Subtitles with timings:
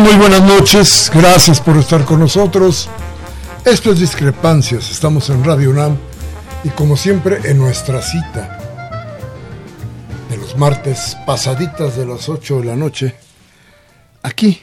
[0.00, 2.88] Muy buenas noches, gracias por estar con nosotros.
[3.66, 5.98] Esto es Discrepancias, estamos en Radio UNAM
[6.64, 8.58] y como siempre en nuestra cita
[10.30, 13.14] de los martes pasaditas de las 8 de la noche,
[14.22, 14.62] aquí,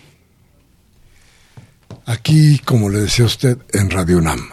[2.07, 4.49] aquí como le decía usted en Radio UNAM.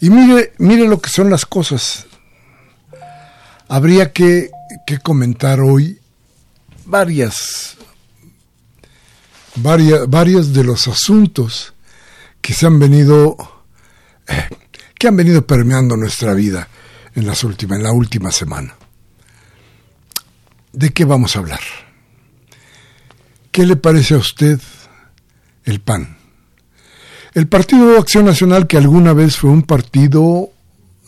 [0.00, 2.06] Y mire, mire lo que son las cosas.
[3.68, 4.50] Habría que,
[4.86, 6.00] que comentar hoy
[6.86, 7.77] varias
[9.62, 11.74] varios de los asuntos
[12.40, 13.36] que se han venido
[14.26, 14.48] eh,
[14.98, 16.68] que han venido permeando nuestra vida
[17.14, 18.74] en las últimas en la última semana.
[20.72, 21.60] ¿De qué vamos a hablar?
[23.50, 24.60] ¿Qué le parece a usted
[25.64, 26.16] el PAN?
[27.34, 30.50] El Partido de Acción Nacional, que alguna vez fue un partido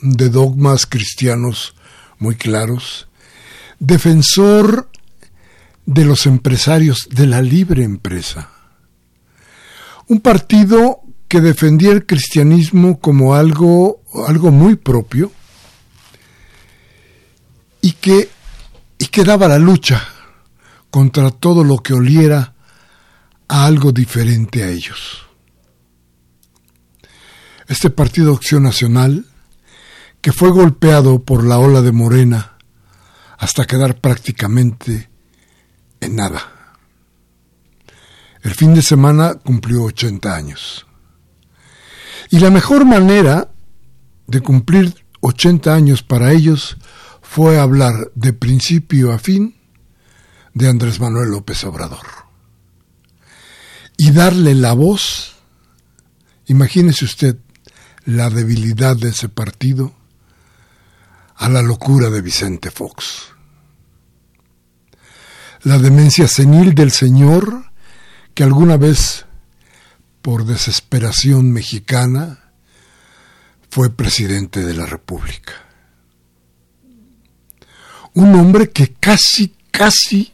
[0.00, 1.75] de dogmas cristianos
[2.19, 3.09] muy claros,
[3.78, 4.90] defensor
[5.91, 8.49] de los empresarios de la libre empresa.
[10.06, 15.33] Un partido que defendía el cristianismo como algo, algo muy propio
[17.81, 18.31] y que,
[18.99, 20.06] y que daba la lucha
[20.91, 22.55] contra todo lo que oliera
[23.49, 25.27] a algo diferente a ellos.
[27.67, 29.27] Este Partido Acción Nacional,
[30.21, 32.59] que fue golpeado por la ola de Morena
[33.39, 35.09] hasta quedar prácticamente
[36.00, 36.75] en nada.
[38.43, 40.87] El fin de semana cumplió 80 años.
[42.31, 43.50] Y la mejor manera
[44.27, 46.77] de cumplir 80 años para ellos
[47.21, 49.56] fue hablar de principio a fin
[50.55, 52.06] de Andrés Manuel López Obrador.
[53.97, 55.37] Y darle la voz,
[56.47, 57.37] imagínese usted
[58.05, 59.94] la debilidad de ese partido,
[61.37, 63.29] a la locura de Vicente Fox
[65.62, 67.65] la demencia senil del Señor
[68.34, 69.26] que alguna vez,
[70.22, 72.50] por desesperación mexicana,
[73.71, 75.53] fue presidente de la República.
[78.15, 80.32] Un hombre que casi, casi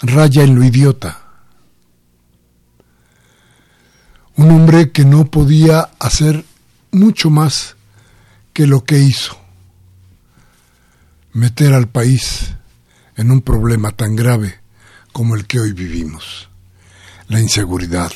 [0.00, 1.20] raya en lo idiota.
[4.36, 6.44] Un hombre que no podía hacer
[6.90, 7.76] mucho más
[8.52, 9.38] que lo que hizo.
[11.32, 12.54] Meter al país
[13.16, 14.60] en un problema tan grave
[15.12, 16.48] como el que hoy vivimos.
[17.28, 18.12] La inseguridad,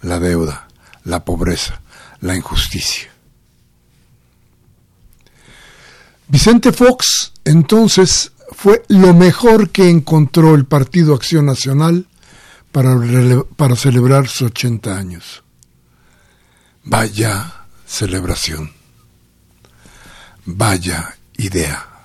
[0.00, 0.68] la deuda,
[1.04, 1.80] la pobreza,
[2.20, 3.10] la injusticia.
[6.28, 12.06] Vicente Fox entonces fue lo mejor que encontró el Partido Acción Nacional
[12.72, 12.96] para,
[13.56, 15.42] para celebrar sus 80 años.
[16.84, 18.72] Vaya celebración.
[20.44, 21.95] Vaya idea.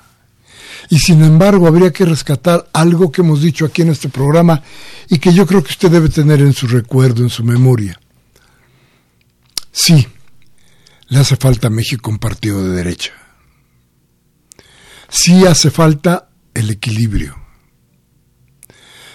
[0.92, 4.62] Y sin embargo, habría que rescatar algo que hemos dicho aquí en este programa
[5.08, 7.98] y que yo creo que usted debe tener en su recuerdo, en su memoria.
[9.72, 10.06] Sí,
[11.08, 13.14] le hace falta a México un partido de derecha.
[15.08, 17.38] Sí hace falta el equilibrio.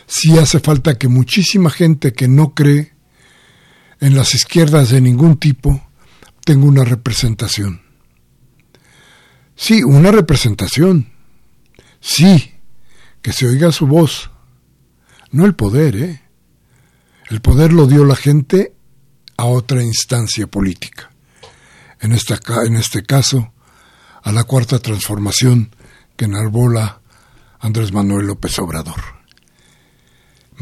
[0.07, 2.95] Sí hace falta que muchísima gente que no cree
[4.01, 5.91] en las izquierdas de ningún tipo
[6.43, 7.83] tenga una representación.
[9.55, 11.16] Sí, una representación.
[12.07, 12.55] Sí,
[13.21, 14.31] que se oiga su voz.
[15.33, 16.23] No el poder, ¿eh?
[17.29, 18.77] El poder lo dio la gente
[19.37, 21.11] a otra instancia política.
[22.01, 23.53] En, esta, en este caso,
[24.23, 25.75] a la cuarta transformación
[26.17, 27.01] que enarbola
[27.59, 29.03] Andrés Manuel López Obrador.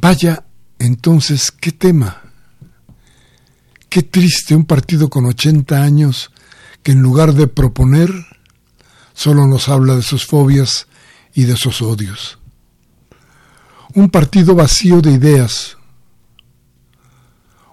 [0.00, 0.47] Vaya,
[0.79, 2.23] entonces, ¿qué tema?
[3.90, 6.31] Qué triste un partido con 80 años
[6.82, 8.11] que en lugar de proponer,
[9.12, 10.88] solo nos habla de sus fobias
[11.34, 12.38] y de sus odios.
[13.94, 15.76] Un partido vacío de ideas.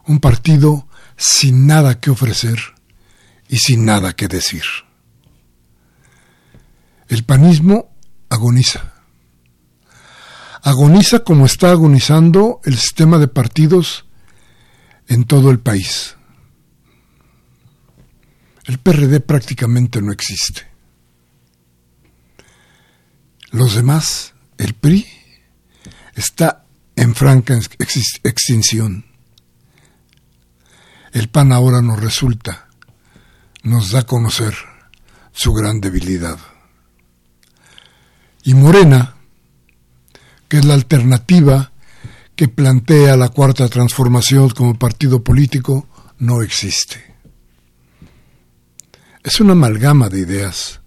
[0.07, 2.59] Un partido sin nada que ofrecer
[3.47, 4.63] y sin nada que decir.
[7.07, 7.95] El panismo
[8.29, 8.93] agoniza.
[10.63, 14.05] Agoniza como está agonizando el sistema de partidos
[15.07, 16.15] en todo el país.
[18.65, 20.70] El PRD prácticamente no existe.
[23.51, 25.05] Los demás, el PRI,
[26.15, 26.65] está
[26.95, 27.59] en franca
[28.23, 29.05] extinción.
[31.11, 32.69] El PAN ahora nos resulta,
[33.63, 34.55] nos da a conocer
[35.33, 36.39] su gran debilidad.
[38.43, 39.15] Y Morena,
[40.47, 41.71] que es la alternativa
[42.35, 45.87] que plantea la cuarta transformación como partido político,
[46.19, 47.15] no existe.
[49.23, 50.80] Es una amalgama de ideas.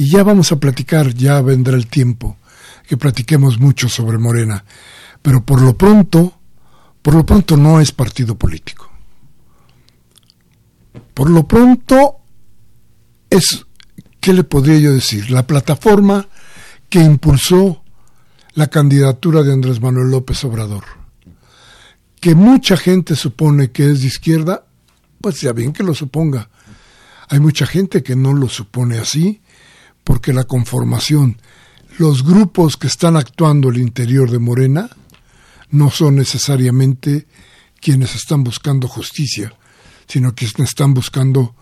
[0.00, 2.38] Y ya vamos a platicar, ya vendrá el tiempo
[2.88, 4.64] que platiquemos mucho sobre Morena.
[5.20, 6.40] Pero por lo pronto,
[7.02, 8.90] por lo pronto no es partido político.
[11.12, 12.16] Por lo pronto,
[13.28, 13.66] es,
[14.20, 15.30] ¿qué le podría yo decir?
[15.30, 16.26] La plataforma
[16.88, 17.84] que impulsó
[18.54, 20.84] la candidatura de Andrés Manuel López Obrador.
[22.18, 24.64] Que mucha gente supone que es de izquierda,
[25.20, 26.48] pues ya bien que lo suponga.
[27.28, 29.42] Hay mucha gente que no lo supone así,
[30.04, 31.40] porque la conformación,
[31.98, 34.90] los grupos que están actuando al interior de Morena,
[35.70, 37.26] no son necesariamente
[37.80, 39.54] quienes están buscando justicia,
[40.06, 41.54] sino que están buscando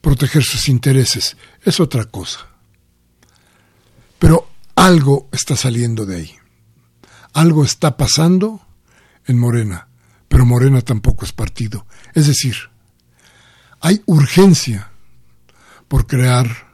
[0.00, 1.36] proteger sus intereses.
[1.62, 2.46] Es otra cosa.
[4.18, 6.36] Pero algo está saliendo de ahí.
[7.32, 8.66] Algo está pasando
[9.26, 9.88] en Morena,
[10.28, 11.86] pero Morena tampoco es partido.
[12.14, 12.56] Es decir,
[13.80, 14.90] hay urgencia
[15.88, 16.65] por crear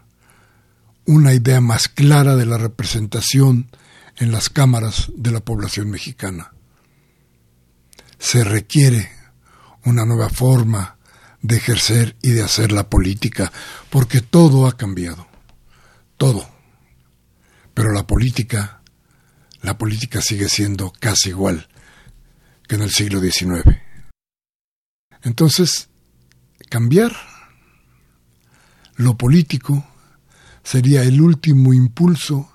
[1.06, 3.70] una idea más clara de la representación
[4.16, 6.52] en las cámaras de la población mexicana.
[8.18, 9.10] Se requiere
[9.84, 10.96] una nueva forma
[11.40, 13.52] de ejercer y de hacer la política,
[13.90, 15.26] porque todo ha cambiado,
[16.16, 16.48] todo.
[17.74, 18.82] Pero la política,
[19.60, 21.68] la política sigue siendo casi igual
[22.68, 23.64] que en el siglo XIX.
[25.22, 25.88] Entonces,
[26.68, 27.12] cambiar
[28.94, 29.84] lo político
[30.62, 32.50] sería el último impulso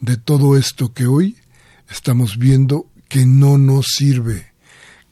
[0.00, 1.36] de todo esto que hoy
[1.88, 4.52] estamos viendo que no nos sirve,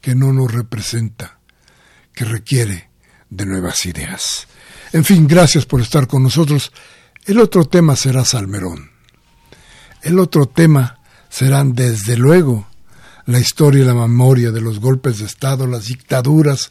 [0.00, 1.40] que no nos representa,
[2.14, 2.90] que requiere
[3.28, 4.47] de nuevas ideas.
[4.92, 6.73] En fin, gracias por estar con nosotros.
[7.26, 8.90] El otro tema será Salmerón.
[10.02, 12.68] El otro tema serán, desde luego,
[13.26, 16.71] la historia y la memoria de los golpes de Estado, las dictaduras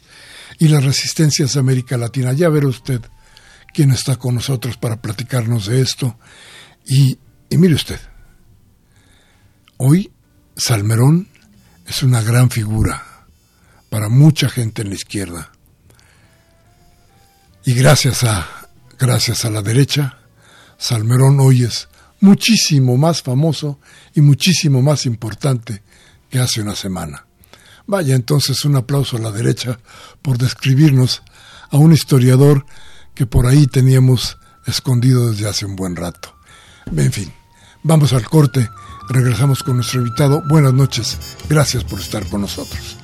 [0.58, 2.32] y las resistencias de América Latina.
[2.32, 3.02] Ya verá usted
[3.78, 6.18] quién está con nosotros para platicarnos de esto.
[6.84, 7.16] Y,
[7.48, 8.00] y mire usted,
[9.76, 10.10] hoy
[10.56, 11.28] Salmerón
[11.86, 13.28] es una gran figura
[13.88, 15.52] para mucha gente en la izquierda
[17.64, 18.48] y gracias a,
[18.98, 20.18] gracias a la derecha,
[20.76, 23.78] Salmerón hoy es muchísimo más famoso
[24.12, 25.84] y muchísimo más importante
[26.28, 27.28] que hace una semana.
[27.86, 29.78] Vaya entonces un aplauso a la derecha
[30.20, 31.22] por describirnos
[31.70, 32.66] a un historiador
[33.18, 36.36] que por ahí teníamos escondido desde hace un buen rato.
[36.96, 37.32] En fin,
[37.82, 38.70] vamos al corte,
[39.08, 40.40] regresamos con nuestro invitado.
[40.48, 42.96] Buenas noches, gracias por estar con nosotros.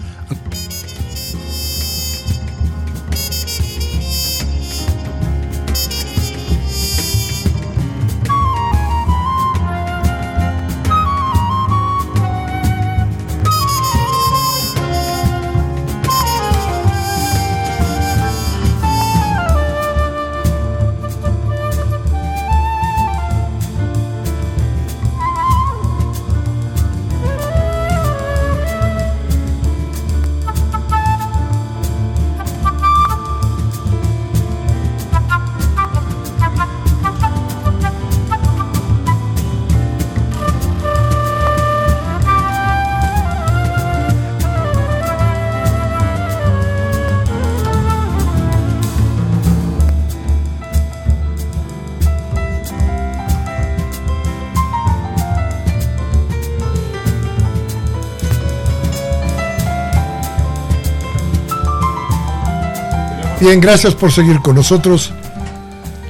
[63.44, 65.12] Bien, gracias por seguir con nosotros.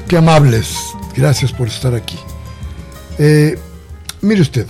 [0.07, 0.77] Qué amables.
[1.17, 2.17] Gracias por estar aquí.
[3.19, 3.59] Eh,
[4.21, 4.69] mire usted,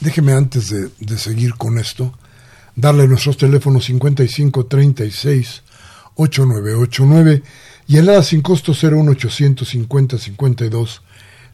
[0.00, 2.12] déjeme antes de, seguir con esto,
[2.76, 5.62] darle nuestros teléfonos 5536
[6.16, 7.42] 8989
[7.86, 11.02] y el ADA sin costo 01850 52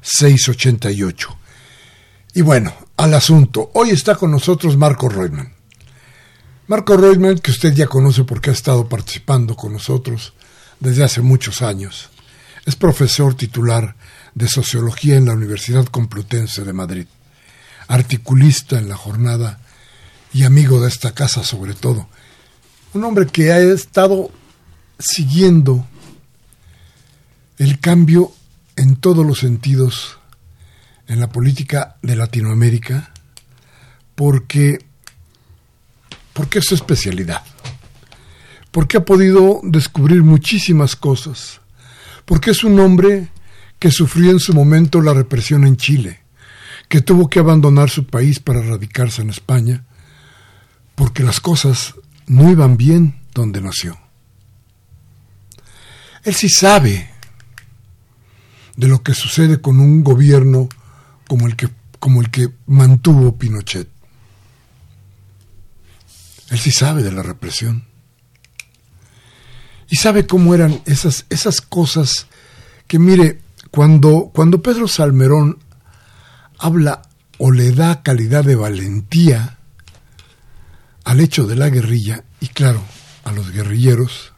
[0.00, 1.38] 688.
[2.34, 3.70] Y bueno, al asunto.
[3.75, 5.60] Hoy está con nosotros Marco Reutemann.
[6.71, 10.35] Marco Reutemann, que usted ya conoce porque ha estado participando con nosotros
[10.79, 12.11] desde hace muchos años,
[12.65, 13.97] es profesor titular
[14.37, 17.07] de Sociología en la Universidad Complutense de Madrid,
[17.89, 19.59] articulista en la jornada
[20.33, 22.07] y amigo de esta casa sobre todo.
[22.95, 24.31] Un hombre que ha estado
[24.97, 25.89] siguiendo
[27.59, 28.33] el cambio
[28.77, 30.21] en todos los sentidos
[31.09, 33.12] en la política de Latinoamérica
[34.15, 34.87] porque,
[36.32, 37.42] porque es su especialidad,
[38.70, 41.60] porque ha podido descubrir muchísimas cosas,
[42.25, 43.28] porque es un hombre
[43.78, 46.20] que sufrió en su momento la represión en Chile,
[46.88, 49.84] que tuvo que abandonar su país para radicarse en España,
[50.94, 51.94] porque las cosas
[52.26, 53.99] no iban bien donde nació.
[56.25, 57.10] Él sí sabe
[58.76, 60.68] de lo que sucede con un gobierno
[61.26, 61.68] como el que,
[61.99, 63.88] como el que mantuvo Pinochet.
[66.50, 67.85] Él sí sabe de la represión.
[69.88, 72.26] Y sabe cómo eran esas, esas cosas
[72.87, 73.40] que, mire,
[73.71, 75.59] cuando, cuando Pedro Salmerón
[76.59, 77.02] habla
[77.38, 79.59] o le da calidad de valentía
[81.04, 82.83] al hecho de la guerrilla, y claro,
[83.25, 84.33] a los guerrilleros,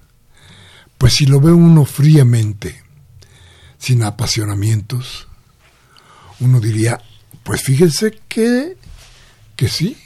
[0.97, 2.83] pues si lo ve uno fríamente,
[3.79, 5.27] sin apasionamientos,
[6.41, 7.01] uno diría,
[7.43, 8.77] pues fíjense que,
[9.57, 9.97] que sí.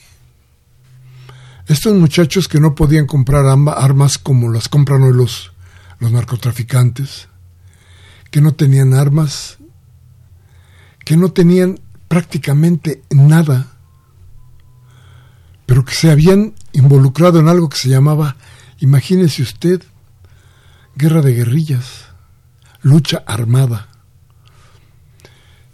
[1.66, 5.52] Estos muchachos que no podían comprar armas como las compran hoy los,
[5.99, 7.28] los narcotraficantes,
[8.30, 9.58] que no tenían armas,
[11.04, 13.66] que no tenían prácticamente nada,
[15.66, 18.37] pero que se habían involucrado en algo que se llamaba,
[18.78, 19.82] imagínese usted,
[20.94, 22.06] guerra de guerrillas,
[22.82, 23.88] lucha armada.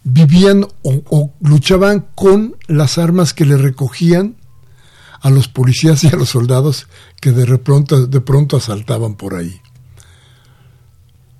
[0.05, 4.37] Vivían o, luchaban con las armas que le recogían
[5.23, 6.89] a los policías y a los soldados
[7.21, 9.61] que de pronto, de pronto asaltaban por ahí.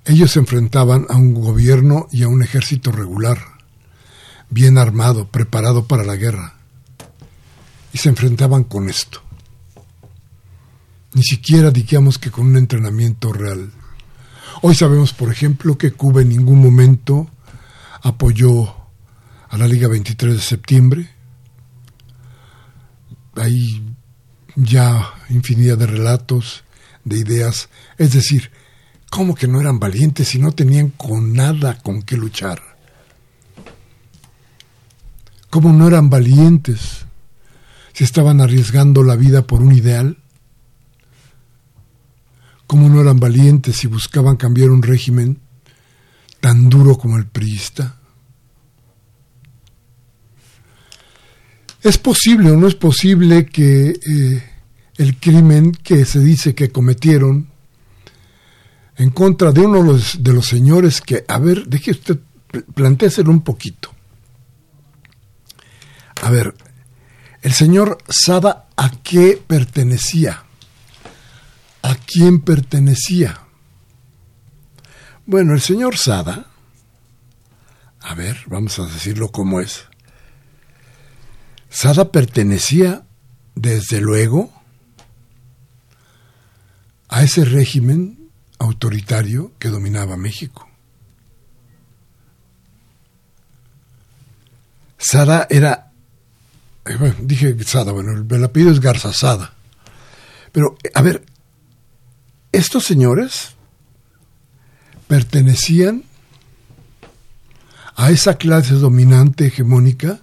[0.05, 3.39] Ellos se enfrentaban a un gobierno y a un ejército regular,
[4.49, 6.55] bien armado, preparado para la guerra,
[7.93, 9.21] y se enfrentaban con esto.
[11.13, 13.71] Ni siquiera digamos que con un entrenamiento real.
[14.61, 17.29] Hoy sabemos, por ejemplo, que Cuba en ningún momento
[18.01, 18.75] apoyó
[19.49, 21.09] a la Liga 23 de septiembre.
[23.35, 23.83] Hay
[24.55, 26.63] ya infinidad de relatos,
[27.03, 27.69] de ideas.
[27.97, 28.51] Es decir,
[29.09, 32.61] ¿cómo que no eran valientes si no tenían con nada con qué luchar?
[35.49, 37.05] ¿Cómo no eran valientes
[37.93, 40.17] si estaban arriesgando la vida por un ideal?
[42.65, 45.39] ¿Cómo no eran valientes si buscaban cambiar un régimen
[46.39, 47.99] tan duro como el priista?
[51.83, 54.43] ¿Es posible o no es posible que eh,
[54.95, 57.49] el crimen que se dice que cometieron
[58.95, 62.19] en contra de uno de los, señores que, a ver, deje usted,
[62.73, 63.91] planteáselo un poquito.
[66.21, 66.53] A ver,
[67.41, 70.43] el señor Sada, ¿a qué pertenecía?
[71.81, 73.41] ¿A quién pertenecía?
[75.25, 76.47] Bueno, el señor Sada,
[77.99, 79.85] a ver, vamos a decirlo como es.
[81.73, 83.03] Sada pertenecía,
[83.55, 84.53] desde luego,
[87.09, 90.69] a ese régimen autoritario que dominaba México.
[94.99, 95.91] Sada era,
[96.85, 99.53] eh, bueno, dije Sada, bueno, el apellido es Garza Sada.
[100.51, 101.25] Pero, a ver,
[102.51, 103.55] estos señores
[105.07, 106.03] pertenecían
[107.95, 110.22] a esa clase dominante hegemónica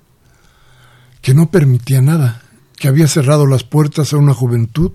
[1.20, 2.42] que no permitía nada,
[2.76, 4.92] que había cerrado las puertas a una juventud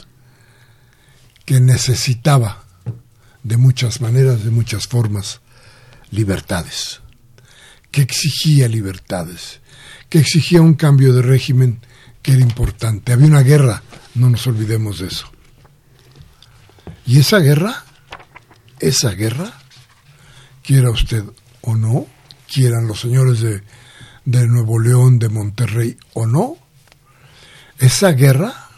[1.45, 2.63] que necesitaba
[3.43, 5.41] de muchas maneras, de muchas formas,
[6.09, 7.01] libertades,
[7.91, 9.61] que exigía libertades,
[10.09, 11.79] que exigía un cambio de régimen
[12.23, 13.13] que era importante.
[13.13, 13.83] Había una guerra,
[14.15, 15.29] no nos olvidemos de eso.
[17.05, 17.85] Y esa guerra,
[18.79, 19.53] esa guerra,
[20.63, 21.23] quiera usted
[21.61, 22.07] o no,
[22.51, 23.61] quieran los señores de,
[24.25, 26.57] de Nuevo León, de Monterrey o no,
[27.79, 28.69] esa guerra,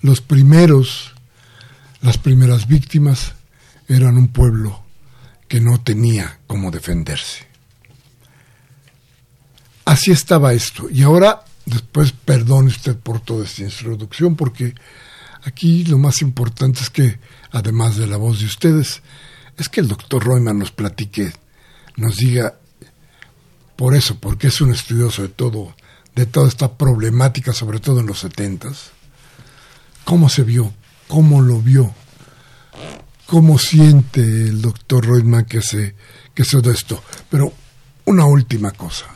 [0.00, 1.12] los primeros
[2.02, 3.34] Las primeras víctimas
[3.86, 4.82] eran un pueblo
[5.46, 7.46] que no tenía cómo defenderse.
[9.84, 10.90] Así estaba esto.
[10.90, 14.74] Y ahora, después, perdone usted por toda esta introducción, porque
[15.44, 17.20] aquí lo más importante es que,
[17.52, 19.00] además de la voz de ustedes,
[19.56, 21.32] es que el doctor Royman nos platique,
[21.96, 22.58] nos diga,
[23.82, 25.74] por eso, porque es un estudioso de todo,
[26.14, 28.92] de toda esta problemática, sobre todo en los setentas,
[30.04, 30.72] cómo se vio,
[31.08, 31.92] cómo lo vio,
[33.26, 35.96] cómo siente el doctor Reutemann que se,
[36.32, 37.02] que se esto.
[37.28, 37.52] Pero
[38.04, 39.06] una última cosa.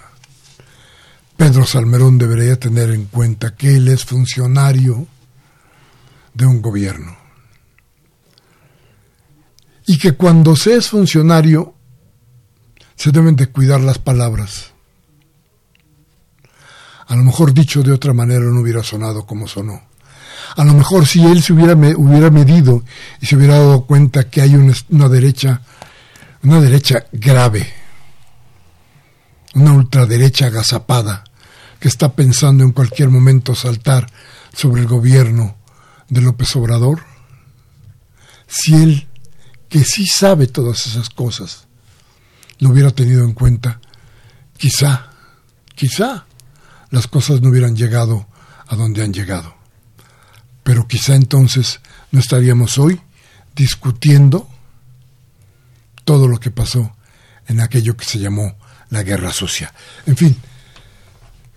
[1.37, 5.07] Pedro Salmerón debería tener en cuenta que él es funcionario
[6.35, 7.17] de un gobierno.
[9.87, 11.76] Y que cuando se es funcionario
[12.97, 14.73] se deben de cuidar las palabras.
[17.07, 19.81] A lo mejor dicho de otra manera no hubiera sonado como sonó.
[20.57, 22.83] A lo mejor si él se hubiera, hubiera medido
[23.21, 25.61] y se hubiera dado cuenta que hay una, una derecha,
[26.43, 27.73] una derecha grave,
[29.55, 31.25] una ultraderecha agazapada,
[31.79, 34.07] que está pensando en cualquier momento saltar
[34.53, 35.57] sobre el gobierno
[36.09, 37.03] de López Obrador,
[38.47, 39.07] si él,
[39.69, 41.66] que sí sabe todas esas cosas,
[42.59, 43.81] lo hubiera tenido en cuenta,
[44.57, 45.11] quizá,
[45.75, 46.27] quizá
[46.91, 48.27] las cosas no hubieran llegado
[48.67, 49.55] a donde han llegado.
[50.63, 53.01] Pero quizá entonces no estaríamos hoy
[53.55, 54.49] discutiendo
[56.05, 56.95] todo lo que pasó
[57.49, 58.57] en aquello que se llamó
[58.91, 59.73] la guerra sucia.
[60.07, 60.37] En fin,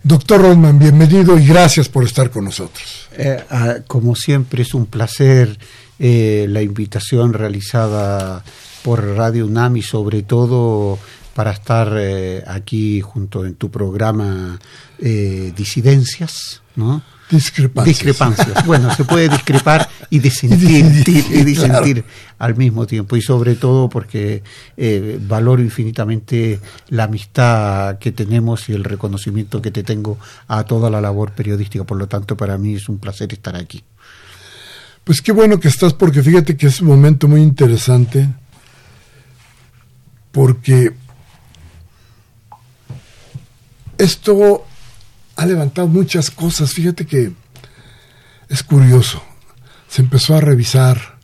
[0.04, 3.10] doctor Rodman, bienvenido y gracias por estar con nosotros.
[3.14, 5.58] Eh, ah, como siempre es un placer
[6.00, 8.44] eh, la invitación realizada
[8.84, 10.98] por Radio UNAM y sobre todo
[11.34, 14.60] para estar eh, aquí junto en tu programa
[15.00, 17.02] eh, Disidencias, ¿no?
[17.30, 17.96] Discrepancias.
[17.96, 18.66] Discrepancias.
[18.66, 20.86] Bueno, se puede discrepar y disentir,
[21.32, 22.04] y disentir,
[22.40, 23.16] al mismo tiempo.
[23.16, 24.42] Y sobre todo porque
[24.76, 30.90] eh, valoro infinitamente la amistad que tenemos y el reconocimiento que te tengo a toda
[30.90, 31.84] la labor periodística.
[31.84, 33.84] Por lo tanto, para mí es un placer estar aquí.
[35.04, 38.30] Pues qué bueno que estás, porque fíjate que es un momento muy interesante,
[40.32, 40.94] porque
[43.98, 44.66] esto
[45.36, 46.72] ha levantado muchas cosas.
[46.74, 47.34] Fíjate que
[48.48, 49.22] es curioso.
[49.88, 51.20] Se empezó a revisar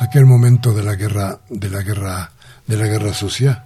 [0.00, 2.32] aquel momento de la guerra, de la guerra,
[2.66, 3.64] de la guerra social.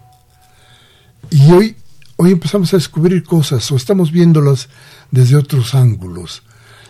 [1.30, 1.76] Y hoy,
[2.16, 4.68] hoy empezamos a descubrir cosas, o estamos viéndolas
[5.10, 6.42] desde otros ángulos.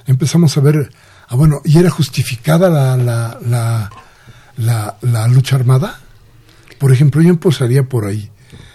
[0.07, 0.93] Empezamos a ver,
[1.29, 3.91] ah, bueno, ¿y era justificada la, la, la,
[4.57, 6.01] la, la lucha armada?
[6.83, 8.29] Por ejemplo, yo empezaría por ahí.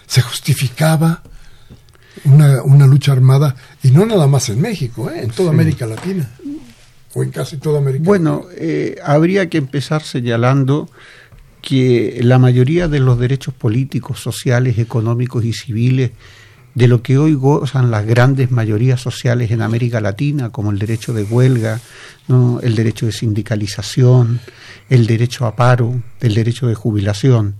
[0.06, 1.22] ¿Se justificaba
[2.24, 5.24] una, una lucha armada, y no nada más en México, ¿eh?
[5.24, 6.26] en toda América Latina,
[7.12, 10.88] o en casi toda América Bueno, eh, habría que empezar señalando
[11.60, 16.12] que la mayoría de los derechos políticos, sociales, económicos y civiles
[16.74, 21.12] de lo que hoy gozan las grandes mayorías sociales en América Latina, como el derecho
[21.12, 21.78] de huelga,
[22.26, 22.60] ¿no?
[22.62, 24.40] el derecho de sindicalización,
[24.88, 27.56] el derecho a paro, el derecho de jubilación,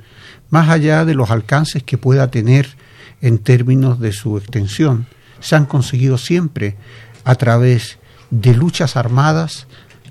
[0.50, 2.76] más allá de los alcances que pueda tener
[3.20, 5.06] en términos de su extensión.
[5.40, 6.76] Se han conseguido siempre
[7.24, 7.98] a través
[8.30, 9.66] de luchas armadas,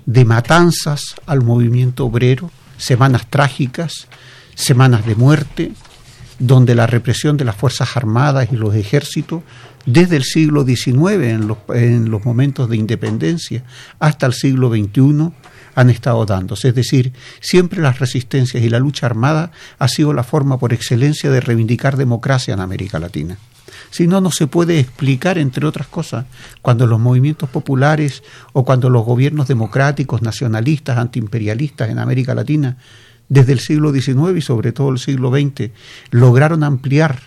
[0.06, 4.08] de matanzas al movimiento obrero, semanas trágicas,
[4.54, 5.72] semanas de muerte,
[6.38, 9.42] donde la represión de las Fuerzas Armadas y los ejércitos,
[9.86, 13.64] desde el siglo XIX, en los, en los momentos de independencia,
[13.98, 15.32] hasta el siglo XXI,
[15.78, 16.68] han estado dándose.
[16.68, 21.30] Es decir, siempre las resistencias y la lucha armada ha sido la forma por excelencia
[21.30, 23.38] de reivindicar democracia en América Latina.
[23.90, 26.26] Si no, no se puede explicar, entre otras cosas,
[26.62, 32.76] cuando los movimientos populares o cuando los gobiernos democráticos, nacionalistas, antiimperialistas en América Latina,
[33.28, 35.70] desde el siglo XIX y sobre todo el siglo XX,
[36.10, 37.20] lograron ampliar,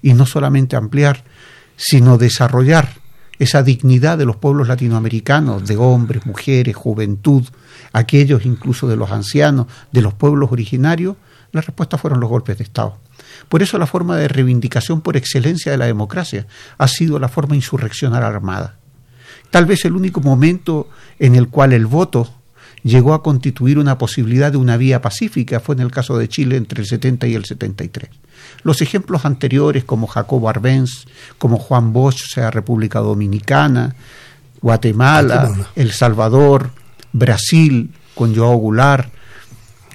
[0.00, 1.24] y no solamente ampliar,
[1.76, 2.99] sino desarrollar
[3.40, 7.42] esa dignidad de los pueblos latinoamericanos, de hombres, mujeres, juventud,
[7.92, 11.16] aquellos incluso de los ancianos, de los pueblos originarios,
[11.50, 12.98] la respuesta fueron los golpes de Estado.
[13.48, 17.56] Por eso la forma de reivindicación por excelencia de la democracia ha sido la forma
[17.56, 18.76] insurreccional armada.
[19.50, 22.30] Tal vez el único momento en el cual el voto
[22.82, 26.56] llegó a constituir una posibilidad de una vía pacífica fue en el caso de Chile
[26.56, 28.10] entre el 70 y el 73.
[28.62, 31.06] Los ejemplos anteriores, como Jacobo Arbenz,
[31.38, 33.94] como Juan Bosch, o sea, República Dominicana,
[34.60, 36.70] Guatemala, El Salvador,
[37.12, 39.12] Brasil, con Joao Goulart,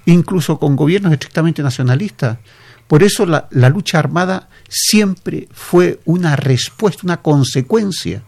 [0.05, 2.37] incluso con gobiernos estrictamente nacionalistas.
[2.87, 8.23] Por eso la, la lucha armada siempre fue una respuesta, una consecuencia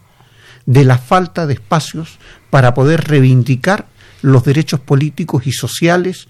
[0.66, 2.18] de la falta de espacios
[2.50, 3.86] para poder reivindicar
[4.22, 6.28] los derechos políticos y sociales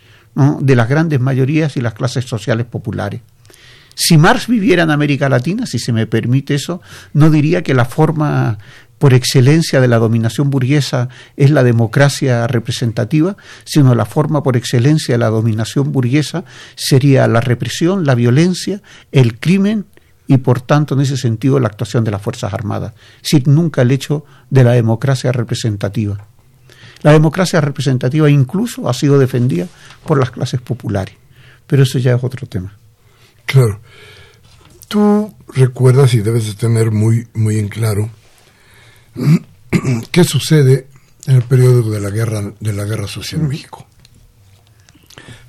[0.61, 3.23] de las grandes mayorías y las clases sociales populares.
[3.95, 6.81] Si Marx viviera en América Latina, si se me permite eso,
[7.13, 8.59] no diría que la forma
[8.99, 15.15] por excelencia de la dominación burguesa es la democracia representativa, sino la forma por excelencia
[15.15, 16.45] de la dominación burguesa
[16.77, 19.87] sería la represión, la violencia, el crimen
[20.27, 23.91] y por tanto en ese sentido la actuación de las Fuerzas Armadas, sin nunca el
[23.91, 26.27] hecho de la democracia representativa.
[27.03, 29.67] La democracia representativa incluso ha sido defendida
[30.05, 31.15] por las clases populares,
[31.67, 32.77] pero eso ya es otro tema.
[33.47, 33.81] Claro.
[34.89, 38.11] Tú recuerdas y debes de tener muy, muy en claro
[40.11, 40.89] qué sucede
[41.27, 43.87] en el periodo de la guerra, de la guerra social en México.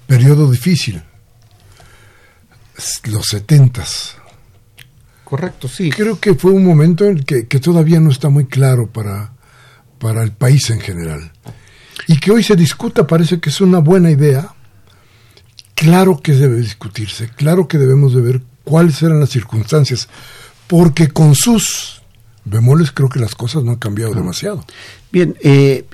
[0.07, 1.01] Periodo difícil.
[3.05, 4.15] Los setentas.
[5.23, 5.89] Correcto, sí.
[5.89, 9.33] Creo que fue un momento en que, que todavía no está muy claro para,
[9.99, 11.31] para el país en general.
[12.09, 14.55] Y que hoy se discuta parece que es una buena idea.
[15.75, 20.09] Claro que debe discutirse, claro que debemos de ver cuáles eran las circunstancias,
[20.65, 22.01] porque con sus
[22.45, 24.65] bemoles creo que las cosas no han cambiado demasiado.
[25.11, 25.85] Bien, eh,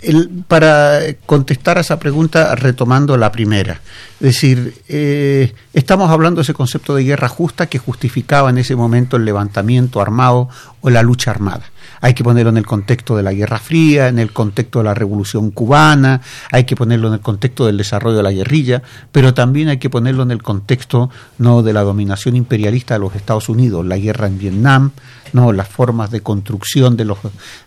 [0.47, 3.81] para contestar a esa pregunta, retomando la primera,
[4.21, 8.77] es decir, eh, estamos hablando de ese concepto de guerra justa que justificaba en ese
[8.77, 10.47] momento el levantamiento armado
[10.79, 11.65] o la lucha armada
[12.01, 14.93] hay que ponerlo en el contexto de la Guerra Fría, en el contexto de la
[14.93, 16.21] Revolución Cubana,
[16.51, 19.89] hay que ponerlo en el contexto del desarrollo de la guerrilla, pero también hay que
[19.89, 24.27] ponerlo en el contexto no de la dominación imperialista de los Estados Unidos, la guerra
[24.27, 24.91] en Vietnam,
[25.33, 27.17] no las formas de construcción de los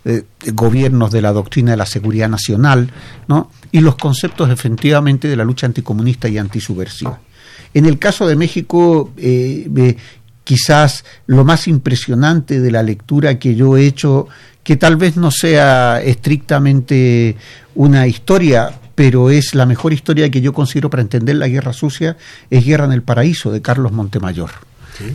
[0.05, 2.91] eh, gobiernos de la doctrina de la seguridad nacional,
[3.27, 3.51] ¿no?
[3.73, 7.21] y los conceptos efectivamente de la lucha anticomunista y antisubversiva.
[7.75, 9.97] En el caso de México, eh,
[10.49, 14.29] quizás lo más impresionante de la lectura que yo he hecho,
[14.63, 17.37] que tal vez no sea estrictamente
[17.75, 22.17] una historia, pero es la mejor historia que yo considero para entender la guerra sucia,
[22.49, 24.49] es Guerra en el Paraíso de Carlos Montemayor.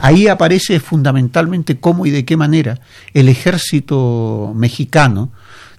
[0.02, 2.82] Ahí aparece fundamentalmente cómo y de qué manera
[3.16, 5.32] el ejército mexicano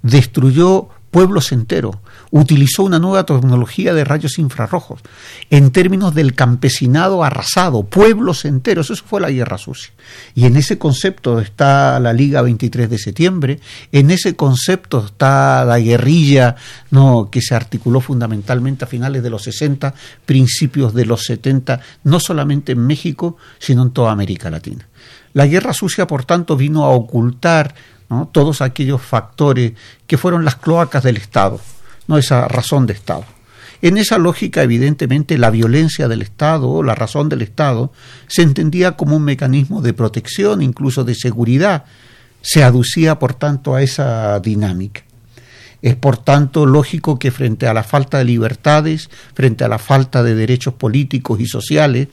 [0.03, 1.95] destruyó pueblos enteros,
[2.41, 5.01] utilizó una nueva tecnología de rayos infrarrojos,
[5.51, 9.93] en términos del campesinado arrasado, pueblos enteros, eso fue la guerra sucia.
[10.35, 13.61] Y en ese concepto está la Liga 23 de septiembre,
[13.93, 16.57] en ese concepto está la guerrilla
[16.91, 19.95] no que se articuló fundamentalmente a finales de los 60,
[20.27, 24.89] principios de los 70, no solamente en México, sino en toda América Latina.
[25.35, 27.77] La guerra sucia, por tanto, vino a ocultar
[28.33, 29.75] todos aquellos factores
[30.09, 31.61] que fueron las cloacas del Estado,
[32.07, 33.25] no esa razón de Estado.
[33.83, 37.93] En esa lógica, evidentemente, la violencia del Estado o la razón del Estado
[38.29, 41.85] se entendía como un mecanismo de protección, incluso de seguridad.
[42.41, 45.03] Se aducía, por tanto, a esa dinámica.
[45.83, 50.23] Es, por tanto, lógico que frente a la falta de libertades, frente a la falta
[50.23, 52.09] de derechos políticos y sociales,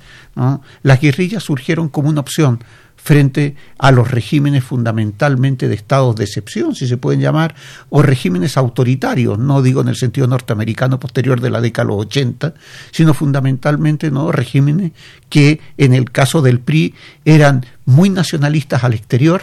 [0.84, 2.62] las guerrillas surgieron como una opción
[3.04, 7.56] frente a los regímenes fundamentalmente de estados de excepción, si se pueden llamar,
[7.90, 12.06] o regímenes autoritarios, no digo en el sentido norteamericano posterior de la década de los
[12.06, 12.54] 80,
[12.92, 14.92] sino fundamentalmente no regímenes
[15.30, 16.94] que en el caso del PRI
[17.26, 19.42] eran muy nacionalistas al exterior,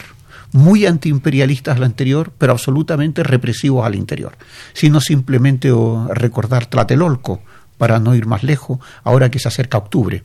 [0.52, 4.38] muy antiimperialistas al anterior, pero absolutamente represivos al interior,
[4.72, 5.72] sino simplemente
[6.14, 7.42] recordar Tlatelolco,
[7.76, 10.22] para no ir más lejos, ahora que se acerca octubre.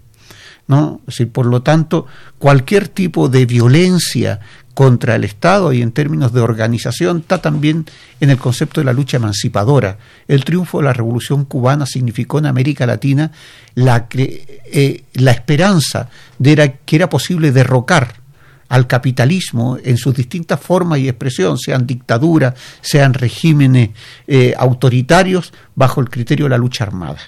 [0.67, 1.01] ¿No?
[1.31, 2.05] por lo tanto,
[2.39, 4.39] cualquier tipo de violencia
[4.73, 7.85] contra el Estado y en términos de organización está también
[8.19, 9.97] en el concepto de la lucha emancipadora.
[10.27, 13.31] El triunfo de la Revolución cubana significó en América Latina
[13.75, 18.23] la, eh, la esperanza de que era posible derrocar
[18.69, 23.91] al capitalismo en sus distintas formas y expresión, sean dictaduras, sean regímenes
[24.25, 27.19] eh, autoritarios, bajo el criterio de la lucha armada.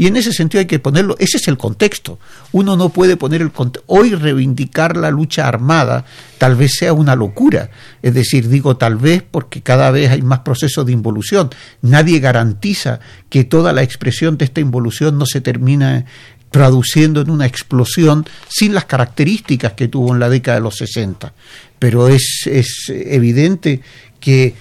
[0.00, 2.18] Y en ese sentido hay que ponerlo, ese es el contexto.
[2.52, 3.52] Uno no puede poner el
[3.84, 6.06] hoy reivindicar la lucha armada
[6.38, 7.70] tal vez sea una locura.
[8.00, 11.50] Es decir, digo tal vez porque cada vez hay más procesos de involución.
[11.82, 16.06] Nadie garantiza que toda la expresión de esta involución no se termina
[16.50, 21.34] traduciendo en una explosión sin las características que tuvo en la década de los 60.
[21.78, 23.82] Pero es, es evidente
[24.18, 24.54] que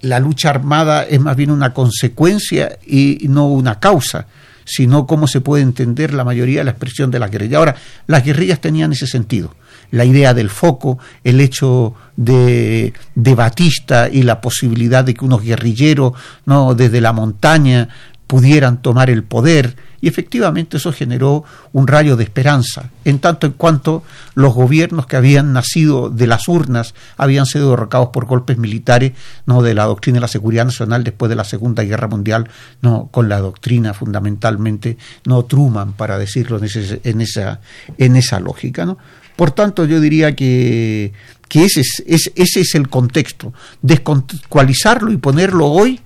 [0.00, 4.26] la lucha armada es más bien una consecuencia y no una causa,
[4.64, 7.58] sino cómo se puede entender la mayoría de la expresión de la guerrilla.
[7.58, 9.54] Ahora, las guerrillas tenían ese sentido.
[9.92, 15.42] La idea del foco, el hecho de, de Batista y la posibilidad de que unos
[15.42, 16.12] guerrilleros,
[16.44, 17.88] no desde la montaña,
[18.26, 23.52] pudieran tomar el poder y efectivamente eso generó un rayo de esperanza, en tanto en
[23.52, 24.02] cuanto
[24.34, 29.12] los gobiernos que habían nacido de las urnas habían sido derrocados por golpes militares,
[29.46, 32.48] no de la doctrina de la seguridad nacional después de la Segunda Guerra Mundial,
[32.82, 37.60] no con la doctrina fundamentalmente no Truman para decirlo en, esa
[37.98, 38.98] en esa lógica, ¿no?
[39.36, 41.12] Por tanto, yo diría que,
[41.48, 43.52] que ese, es, ese es el contexto.
[43.82, 46.00] Descontextualizarlo y ponerlo hoy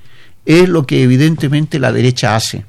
[0.44, 2.64] es lo que evidentemente la derecha hace.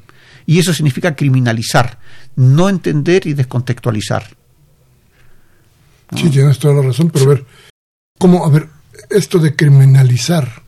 [0.46, 2.00] Y eso significa criminalizar,
[2.36, 4.36] no entender y descontextualizar.
[6.16, 7.46] Sí, tienes toda la razón, pero a ver,
[8.18, 8.68] ¿cómo, a ver,
[9.10, 10.64] esto de criminalizar?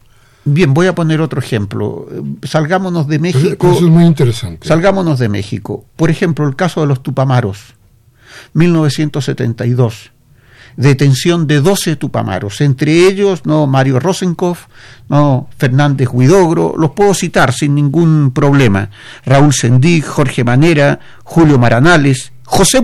[0.46, 2.08] Bien, voy a poner otro ejemplo.
[2.44, 3.72] Salgámonos de México.
[3.72, 4.68] Eso es muy interesante.
[4.68, 5.86] Salgámonos de México.
[5.96, 7.76] Por ejemplo, el caso de los Tupamaros,
[8.54, 10.13] 1972
[10.76, 14.68] detención de 12 tupamaros, entre ellos no Mario Rosenkopf,
[15.10, 18.90] no Fernández Huidogro, los puedo citar sin ningún problema,
[19.26, 22.82] Raúl Sendig, Jorge Manera, Julio Maranales, José,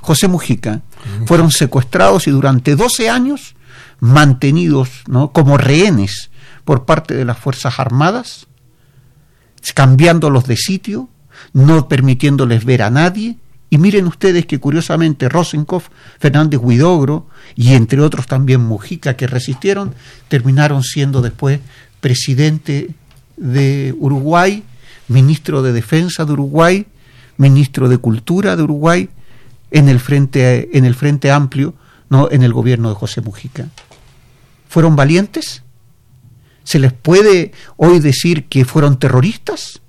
[0.00, 0.80] José, Mujica,
[1.26, 3.56] fueron secuestrados y durante 12 años
[4.00, 5.32] mantenidos ¿no?
[5.32, 6.30] como rehenes
[6.64, 8.46] por parte de las Fuerzas Armadas,
[9.74, 11.08] cambiándolos de sitio,
[11.52, 13.38] no permitiéndoles ver a nadie,
[13.70, 19.94] y miren ustedes que curiosamente Rosenkopf, Fernández Huidogro y entre otros también Mujica que resistieron,
[20.28, 21.60] terminaron siendo después
[22.00, 22.90] presidente
[23.36, 24.62] de Uruguay,
[25.08, 26.86] ministro de Defensa de Uruguay,
[27.36, 29.08] ministro de Cultura de Uruguay,
[29.70, 31.74] en el Frente, en el frente Amplio,
[32.10, 33.68] no en el gobierno de José Mujica.
[34.68, 35.62] ¿Fueron valientes?
[36.62, 39.80] ¿Se les puede hoy decir que fueron terroristas?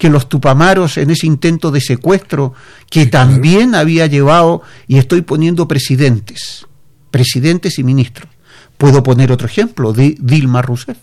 [0.00, 2.54] Que los tupamaros en ese intento de secuestro
[2.88, 6.66] que también había llevado, y estoy poniendo presidentes,
[7.10, 8.30] presidentes y ministros.
[8.78, 10.96] Puedo poner otro ejemplo de Dilma Rousseff,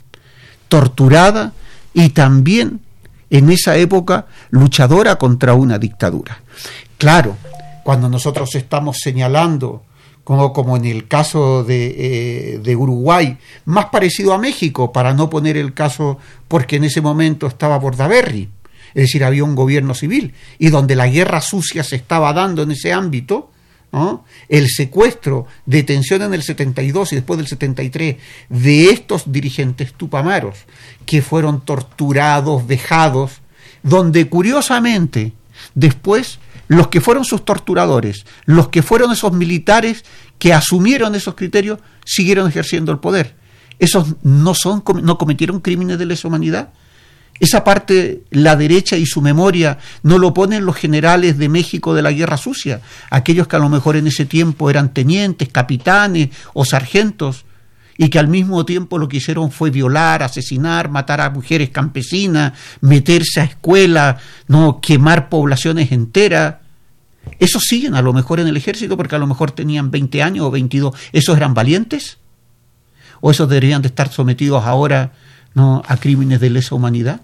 [0.67, 1.53] torturada
[1.93, 2.79] y también
[3.29, 6.41] en esa época luchadora contra una dictadura.
[6.97, 7.37] Claro,
[7.83, 9.83] cuando nosotros estamos señalando,
[10.23, 15.29] como, como en el caso de, eh, de, Uruguay, más parecido a México, para no
[15.29, 18.49] poner el caso porque en ese momento estaba Bordaberry,
[18.97, 22.71] es decir, había un gobierno civil, y donde la guerra sucia se estaba dando en
[22.71, 23.51] ese ámbito,
[24.49, 28.17] el secuestro, detención en el 72 y después del 73
[28.49, 30.57] de estos dirigentes tupamaros
[31.05, 33.41] que fueron torturados, vejados,
[33.83, 35.33] donde curiosamente
[35.75, 40.05] después los que fueron sus torturadores, los que fueron esos militares
[40.39, 43.35] que asumieron esos criterios, siguieron ejerciendo el poder.
[43.77, 46.73] Esos no son no cometieron crímenes de lesa humanidad,
[47.39, 52.01] esa parte, la derecha y su memoria, no lo ponen los generales de México de
[52.01, 56.65] la Guerra Sucia, aquellos que a lo mejor en ese tiempo eran tenientes, capitanes o
[56.65, 57.45] sargentos,
[57.97, 62.53] y que al mismo tiempo lo que hicieron fue violar, asesinar, matar a mujeres campesinas,
[62.81, 66.55] meterse a escuelas, no quemar poblaciones enteras.
[67.39, 70.45] Esos siguen a lo mejor en el ejército porque a lo mejor tenían 20 años
[70.45, 70.93] o 22.
[71.11, 72.19] ¿Esos eran valientes?
[73.19, 75.13] ¿O esos deberían de estar sometidos ahora
[75.55, 77.21] no a crímenes de lesa humanidad?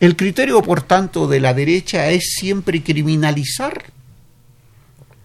[0.00, 3.84] El criterio, por tanto, de la derecha es siempre criminalizar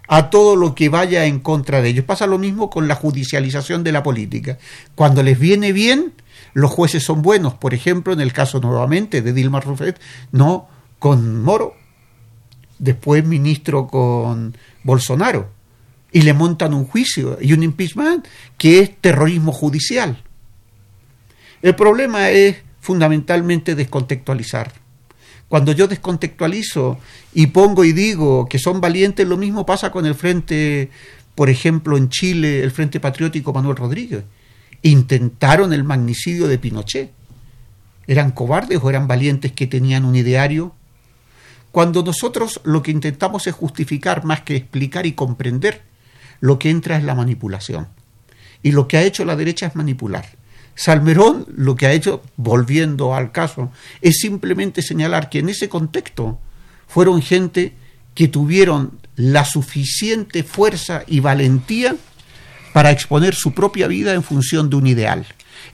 [0.08, 2.06] a todo lo que vaya en contra de ellos.
[2.06, 4.58] Pasa lo mismo con la judicialización de la política.
[4.96, 6.14] Cuando les viene bien,
[6.54, 7.54] los jueces son buenos.
[7.54, 9.98] Por ejemplo, en el caso nuevamente de Dilma Rousseff,
[10.32, 10.68] no
[11.00, 11.76] con Moro,
[12.80, 15.50] después ministro con Bolsonaro,
[16.12, 20.22] y le montan un juicio y un impeachment que es terrorismo judicial.
[21.62, 24.74] El problema es fundamentalmente descontextualizar.
[25.48, 27.00] Cuando yo descontextualizo
[27.34, 30.90] y pongo y digo que son valientes, lo mismo pasa con el frente,
[31.34, 34.26] por ejemplo, en Chile, el Frente Patriótico Manuel Rodríguez.
[34.82, 37.14] Intentaron el magnicidio de Pinochet.
[38.06, 40.76] ¿Eran cobardes o eran valientes que tenían un ideario?
[41.72, 45.84] Cuando nosotros lo que intentamos es justificar más que explicar y comprender,
[46.42, 47.88] lo que entra es la manipulación.
[48.62, 50.43] Y lo que ha hecho la derecha es manipular
[50.76, 56.40] Salmerón lo que ha hecho, volviendo al caso, es simplemente señalar que en ese contexto
[56.88, 57.74] fueron gente
[58.16, 61.96] que tuvieron la suficiente fuerza y valentía
[62.74, 65.26] para exponer su propia vida en función de un ideal.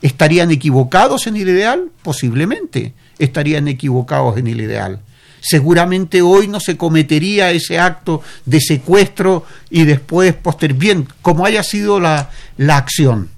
[0.02, 1.90] ¿Estarían equivocados en el ideal?
[2.04, 5.00] Posiblemente estarían equivocados en el ideal.
[5.42, 11.64] Seguramente hoy no se cometería ese acto de secuestro y después poster bien, como haya
[11.64, 13.30] sido la, la acción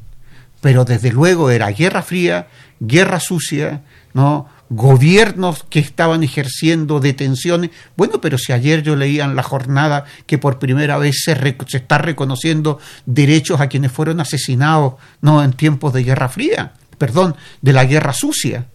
[0.62, 2.48] pero desde luego era guerra fría,
[2.80, 3.82] guerra sucia,
[4.14, 4.48] ¿no?
[4.74, 7.72] gobiernos que estaban ejerciendo detenciones.
[7.98, 11.36] Bueno, pero si ayer yo leía en la jornada que por primera vez se,
[11.74, 17.74] está reconociendo derechos a quienes fueron asesinados no en tiempos de guerra fría, perdón, de
[17.74, 18.68] la guerra sucia.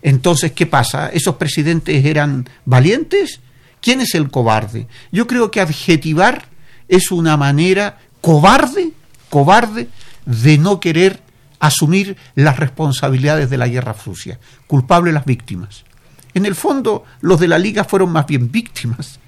[0.00, 1.10] Entonces, ¿qué pasa?
[1.10, 3.40] ¿Esos presidentes eran valientes?
[3.82, 4.86] ¿Quién es el cobarde?
[5.12, 6.46] Yo creo que adjetivar
[6.88, 8.92] es una manera cobarde,
[9.28, 9.88] cobarde,
[10.28, 11.22] de no querer
[11.58, 14.38] asumir las responsabilidades de la guerra sucia.
[14.66, 15.84] Culpable las víctimas.
[16.34, 19.18] En el fondo, los de la Liga fueron más bien víctimas.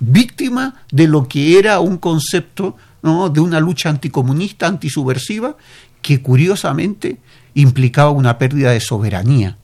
[0.00, 3.28] Víctimas de lo que era un concepto ¿no?
[3.28, 5.56] de una lucha anticomunista, antisubversiva,
[6.02, 7.20] que curiosamente
[7.54, 9.56] implicaba una pérdida de soberanía,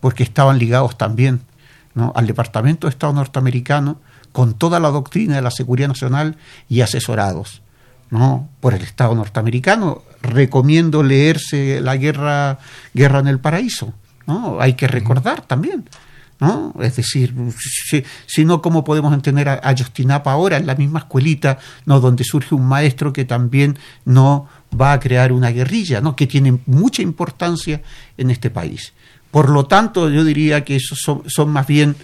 [0.00, 1.40] porque estaban ligados también
[1.94, 2.12] ¿no?
[2.14, 3.98] al Departamento de Estado norteamericano
[4.32, 6.36] con toda la doctrina de la seguridad nacional
[6.68, 7.62] y asesorados
[8.10, 8.48] ¿no?
[8.60, 10.02] por el Estado norteamericano.
[10.22, 12.58] Recomiendo leerse La guerra,
[12.92, 13.94] guerra en el paraíso.
[14.26, 14.60] ¿no?
[14.60, 15.88] Hay que recordar también.
[16.40, 16.74] ¿no?
[16.80, 17.34] Es decir,
[18.26, 22.00] si, no, ¿cómo podemos entender a, a, Justinapa ahora en la misma escuelita, ¿no?
[22.00, 26.16] donde surge un maestro que también no va a crear una guerrilla, ¿no?
[26.16, 27.82] que tiene mucha importancia
[28.16, 28.94] en este país?
[29.30, 31.94] Por lo tanto, yo diría que esos son, son más bien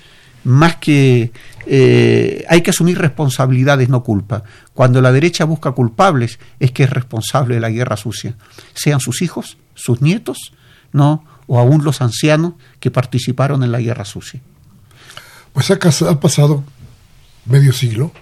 [0.46, 1.32] más que
[1.66, 4.44] eh, hay que asumir responsabilidades, no culpa.
[4.74, 8.36] Cuando la derecha busca culpables, es que es responsable de la guerra sucia,
[8.72, 10.52] sean sus hijos, sus nietos,
[10.92, 14.40] no, o aún los ancianos que participaron en la guerra sucia.
[15.52, 15.78] Pues ha,
[16.08, 16.62] ha pasado
[17.46, 18.12] medio siglo,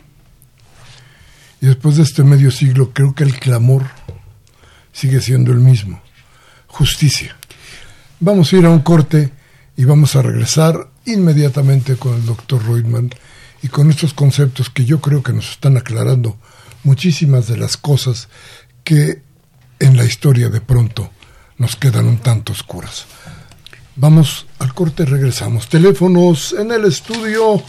[1.61, 3.85] y después de este medio siglo creo que el clamor
[4.93, 6.01] sigue siendo el mismo,
[6.69, 7.37] justicia.
[8.19, 9.31] Vamos a ir a un corte
[9.77, 13.11] y vamos a regresar inmediatamente con el doctor Reutemann
[13.63, 16.37] y con estos conceptos que yo creo que nos están aclarando
[16.83, 18.29] muchísimas de las cosas
[18.85, 19.23] que
[19.79, 21.11] en la historia de pronto
[21.59, 23.07] nos quedan un tanto oscuras.
[23.97, 25.69] Vamos al corte, regresamos.
[25.69, 27.63] Teléfonos en el estudio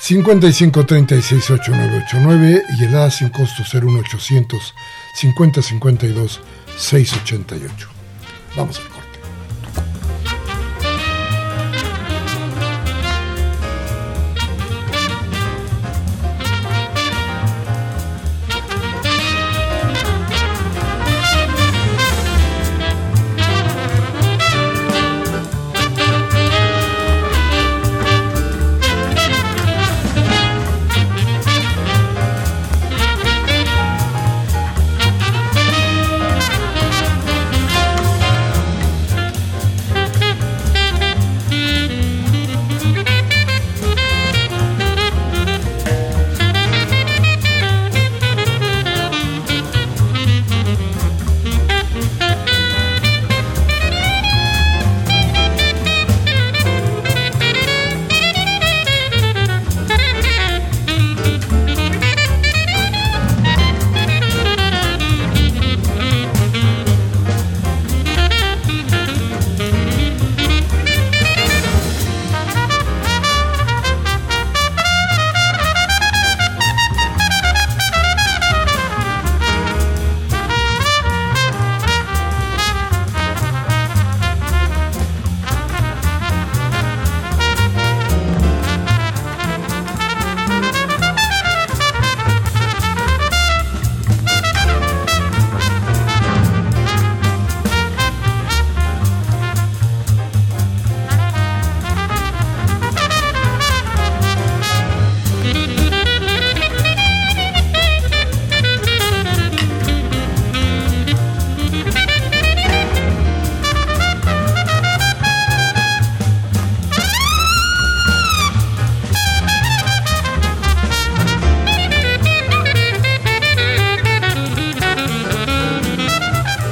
[0.00, 4.74] 55 36 8989 y el A sin costo 01800
[5.14, 6.40] 50 52
[6.76, 7.88] 688.
[8.56, 8.97] Vamos al corte.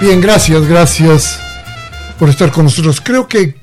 [0.07, 1.41] Bien, gracias, gracias
[2.17, 3.01] por estar con nosotros.
[3.01, 3.57] Creo que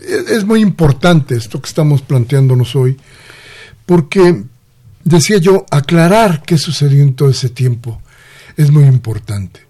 [0.00, 2.96] es muy importante esto que estamos planteándonos hoy,
[3.84, 4.44] porque
[5.04, 8.00] decía yo, aclarar qué sucedió en todo ese tiempo
[8.56, 9.60] es muy importante.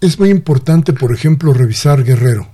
[0.00, 2.50] Es muy importante, por ejemplo, revisar Guerrero,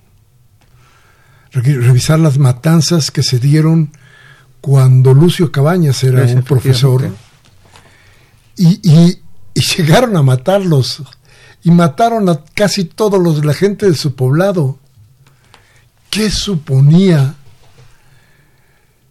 [1.52, 3.92] revisar las matanzas que se dieron
[4.60, 7.10] cuando Lucio Cabañas era un profesor
[8.58, 9.22] y, y,
[9.54, 11.02] y llegaron a matarlos
[11.64, 14.78] y mataron a casi todos los de la gente de su poblado.
[16.10, 17.36] ¿Qué suponía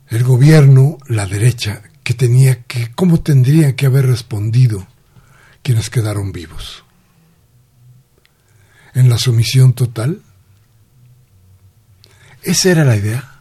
[0.09, 4.87] el gobierno, la derecha, que tenía que, cómo tendría que haber respondido
[5.63, 6.83] quienes quedaron vivos?
[8.93, 10.21] ¿En la sumisión total?
[12.43, 13.31] Esa era la idea.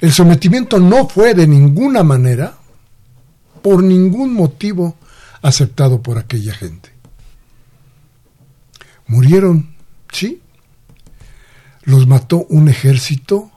[0.00, 2.58] El sometimiento no fue de ninguna manera,
[3.62, 4.96] por ningún motivo,
[5.42, 6.92] aceptado por aquella gente.
[9.06, 9.74] Murieron,
[10.12, 10.42] sí,
[11.82, 13.50] los mató un ejército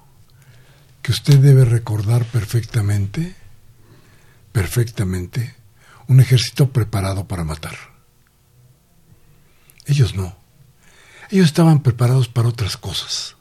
[1.02, 3.36] que usted debe recordar perfectamente,
[4.52, 5.56] perfectamente,
[6.08, 7.76] un ejército preparado para matar.
[9.86, 10.36] Ellos no.
[11.30, 13.36] Ellos estaban preparados para otras cosas.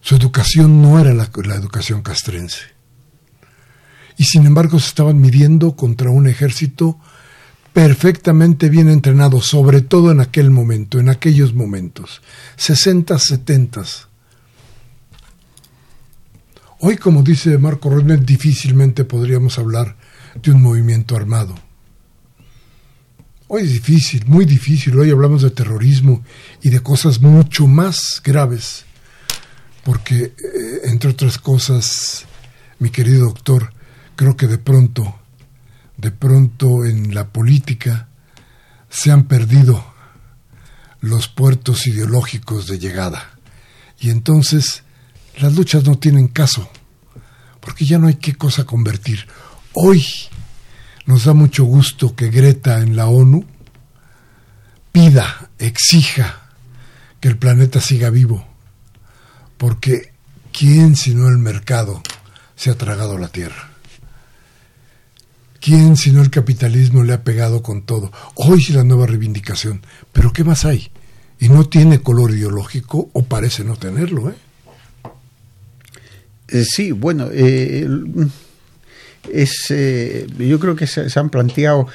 [0.00, 1.24] Su educación no era la,
[1.54, 2.79] educación castrense.
[4.20, 6.98] Y sin embargo se estaban midiendo contra un ejército
[7.72, 12.20] perfectamente bien entrenado, sobre todo en aquel momento, en aquellos momentos,
[12.56, 13.82] 60, 70.
[16.80, 19.96] Hoy, como dice Marco Rodner, difícilmente podríamos hablar
[20.34, 21.54] de un movimiento armado.
[23.48, 24.98] Hoy es difícil, muy difícil.
[24.98, 26.22] Hoy hablamos de terrorismo
[26.60, 28.84] y de cosas mucho más graves.
[29.82, 32.26] Porque, eh, entre otras cosas,
[32.80, 33.79] mi querido doctor,
[34.20, 35.18] creo que de pronto,
[35.96, 38.08] de pronto en la política
[38.90, 39.82] se han perdido
[41.00, 43.30] los puertos ideológicos de llegada.
[43.98, 44.82] Y entonces
[45.38, 46.68] las luchas no tienen caso,
[47.60, 49.26] porque ya no hay qué cosa convertir.
[49.72, 50.04] Hoy
[51.06, 53.46] nos da mucho gusto que Greta en la ONU
[54.92, 56.42] pida, exija
[57.20, 58.46] que el planeta siga vivo,
[59.56, 60.12] porque
[60.52, 62.02] ¿quién sino el mercado
[62.54, 63.69] se ha tragado la tierra?
[65.60, 68.10] ¿Quién sino el capitalismo le ha pegado con todo?
[68.34, 70.90] Hoy sí la nueva reivindicación, pero ¿qué más hay?
[71.38, 74.34] Y no tiene color ideológico o parece no tenerlo, ¿eh?
[76.48, 77.86] eh sí, bueno, eh,
[79.30, 81.86] es eh, yo creo que se, han planteado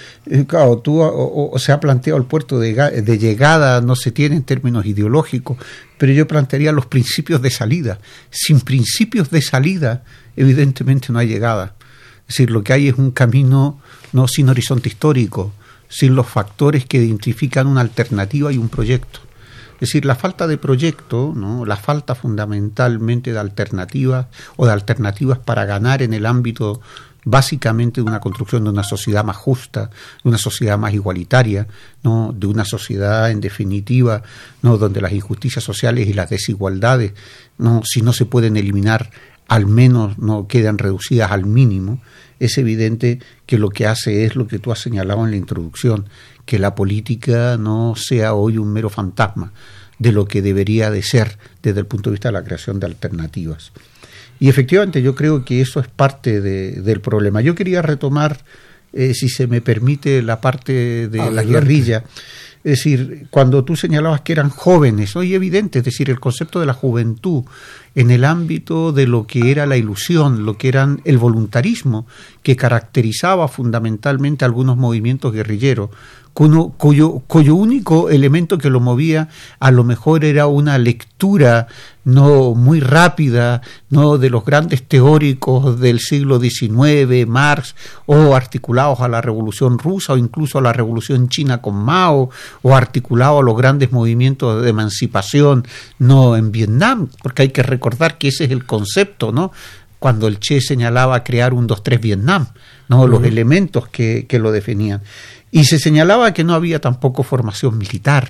[0.48, 4.86] claro tú o, se ha planteado el puerto de, llegada no se tiene en términos
[4.86, 5.58] ideológicos
[5.98, 8.00] pero yo plantearía los principios de salida
[8.30, 10.04] sin principios de salida
[10.38, 11.76] evidentemente no hay llegada
[12.28, 13.80] es decir lo que hay es un camino
[14.14, 15.54] no sin horizonte histórico
[15.88, 19.20] sin los factores que identifican una alternativa y un proyecto
[19.76, 21.66] es decir, la falta de proyecto, ¿no?
[21.66, 26.80] la falta fundamentalmente de alternativas o de alternativas para ganar en el ámbito
[27.26, 29.90] básicamente de una construcción de una sociedad más justa,
[30.24, 31.68] de una sociedad más igualitaria,
[32.04, 32.34] ¿no?
[32.34, 34.24] de una sociedad en definitiva,
[34.62, 34.78] ¿no?
[34.78, 37.14] donde las injusticias sociales y las desigualdades,
[37.58, 37.82] ¿no?
[37.84, 39.12] si no se pueden eliminar,
[39.48, 42.00] al menos no quedan reducidas al mínimo,
[42.40, 46.06] es evidente que lo que hace es lo que tú has señalado en la introducción,
[46.46, 49.52] que la política no sea hoy un mero fantasma
[50.00, 52.88] de lo que debería de ser desde el punto de vista de la creación de
[52.88, 53.72] alternativas.
[54.40, 57.42] Y efectivamente yo creo que eso es parte del problema.
[57.42, 58.44] Yo quería retomar,
[58.92, 62.04] eh, si se me permite, la parte de la guerrilla.
[62.64, 66.66] Es decir, cuando tú señalabas que eran jóvenes, hoy evidente, es decir, el concepto de
[66.66, 67.44] la juventud
[67.96, 72.06] en el ámbito de lo que era la ilusión, lo que eran el voluntarismo,
[72.44, 75.90] que caracterizaba fundamentalmente algunos movimientos guerrilleros,
[76.36, 79.30] cuyo, único elemento que lo movía
[79.62, 81.68] a lo mejor era una lectura
[82.04, 87.74] no muy rápida no de los grandes teóricos del siglo XIX, Marx,
[88.06, 92.30] o articulados a la Revolución Rusa o incluso a la Revolución China con Mao,
[92.62, 95.66] o articulados a los grandes movimientos de emancipación
[96.00, 97.85] no en Vietnam, porque hay que recordar
[98.18, 99.52] que ese es el concepto, ¿no?
[100.00, 102.48] cuando el Che señalaba crear un 2-3 Vietnam,
[102.90, 103.08] ¿no?
[103.08, 105.02] los elementos que, que, lo definían.
[105.52, 108.30] Y se señalaba que no había tampoco formación militar.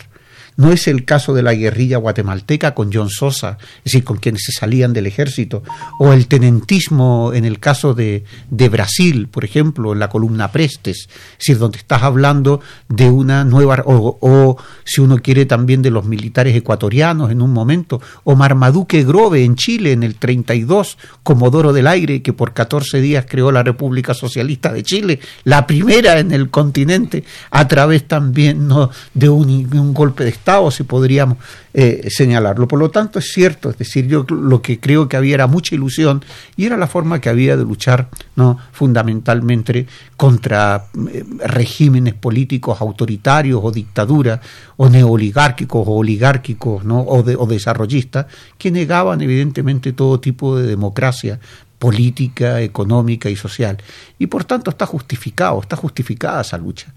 [0.58, 4.44] No es el caso de la guerrilla guatemalteca con John Sosa, es decir, con quienes
[4.46, 5.64] se salían del ejército,
[6.00, 11.08] o el tenentismo en el caso de, de Brasil, por ejemplo, en la columna Prestes,
[11.08, 15.92] es decir, donde estás hablando de una nueva, o, o si uno quiere también de
[15.92, 21.74] los militares ecuatorianos en un momento, o Marmaduke Grove en Chile en el 32, Comodoro
[21.74, 26.32] del Aire, que por 14 días creó la República Socialista de Chile, la primera en
[26.32, 28.90] el continente, a través también ¿no?
[29.14, 31.38] de un, un golpe de Estado, si podríamos
[31.74, 32.68] eh, señalarlo.
[32.68, 35.74] Por lo tanto, es cierto, es decir, yo lo que creo que había era mucha
[35.74, 36.24] ilusión
[36.56, 38.60] y era la forma que había de luchar ¿no?
[38.72, 44.40] fundamentalmente contra eh, regímenes políticos autoritarios o dictaduras
[44.78, 47.00] o neoligárquicos o oligárquicos ¿no?
[47.00, 48.28] o, o desarrollistas
[48.58, 51.40] que negaban evidentemente todo tipo de democracia
[51.80, 53.78] política, económica y social.
[54.20, 56.94] Y por tanto está justificado, está justificada esa lucha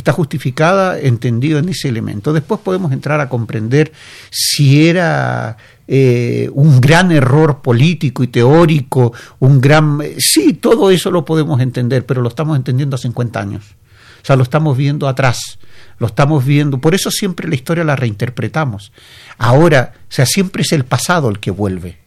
[0.00, 2.32] está justificada entendido en ese elemento.
[2.32, 3.92] Después podemos entrar a comprender
[4.30, 10.00] si era eh, un gran error político y teórico, un gran...
[10.18, 13.64] Sí, todo eso lo podemos entender, pero lo estamos entendiendo a 50 años.
[14.22, 15.58] O sea, lo estamos viendo atrás,
[15.98, 16.78] lo estamos viendo.
[16.78, 18.92] Por eso siempre la historia la reinterpretamos.
[19.38, 21.98] Ahora, o sea, siempre es el pasado el que vuelve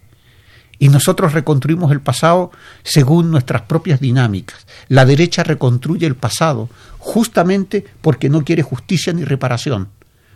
[0.84, 2.52] y nosotros reconstruimos el pasado
[2.84, 4.68] según nuestras propias dinámicas.
[4.90, 6.68] La derecha reconstruye el pasado
[7.00, 9.88] justamente porque no quiere justicia ni reparación,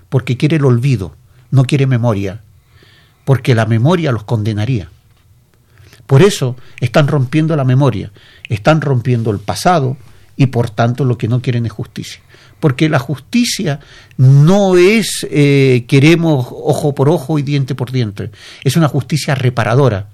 [0.08, 1.18] porque quiere el olvido,
[1.52, 2.44] no quiere memoria.
[3.26, 4.90] porque la memoria los condenaría.
[6.06, 8.14] Por eso están rompiendo la memoria,
[8.48, 9.98] están rompiendo el pasado
[10.38, 12.22] y por tanto lo que no quieren es justicia.
[12.62, 13.82] Porque la justicia
[14.16, 18.32] no es eh, queremos ojo por ojo y diente por diente,
[18.64, 20.08] es una justicia reparadora.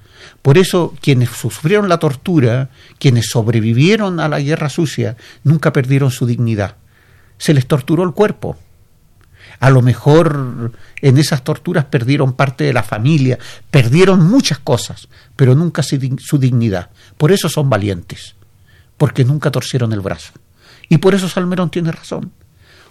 [0.43, 2.69] Por eso quienes sufrieron la tortura,
[2.99, 6.75] quienes sobrevivieron a la guerra sucia, nunca perdieron su dignidad.
[7.39, 8.57] Se les torturó el cuerpo,
[9.59, 13.39] a lo mejor en esas torturas perdieron parte de la familia,
[13.71, 16.89] perdieron muchas cosas, pero nunca su dignidad.
[17.17, 18.35] Por eso son valientes,
[18.97, 20.33] porque nunca torcieron el brazo.
[20.89, 22.33] Y por eso Salmerón tiene razón.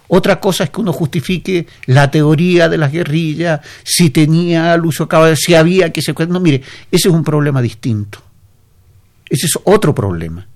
[0.07, 5.07] Otra cosa es que uno justifique la teoría de las guerrillas, si tenía al uso
[5.35, 6.13] si había que se...
[6.27, 8.19] No, mire, ese es un problema distinto.
[9.29, 10.47] Ese es otro problema.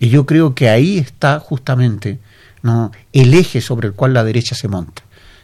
[0.00, 2.18] Y yo creo que ahí está justamente
[2.62, 2.90] ¿no?
[3.12, 5.02] el eje sobre el cual la derecha se monta.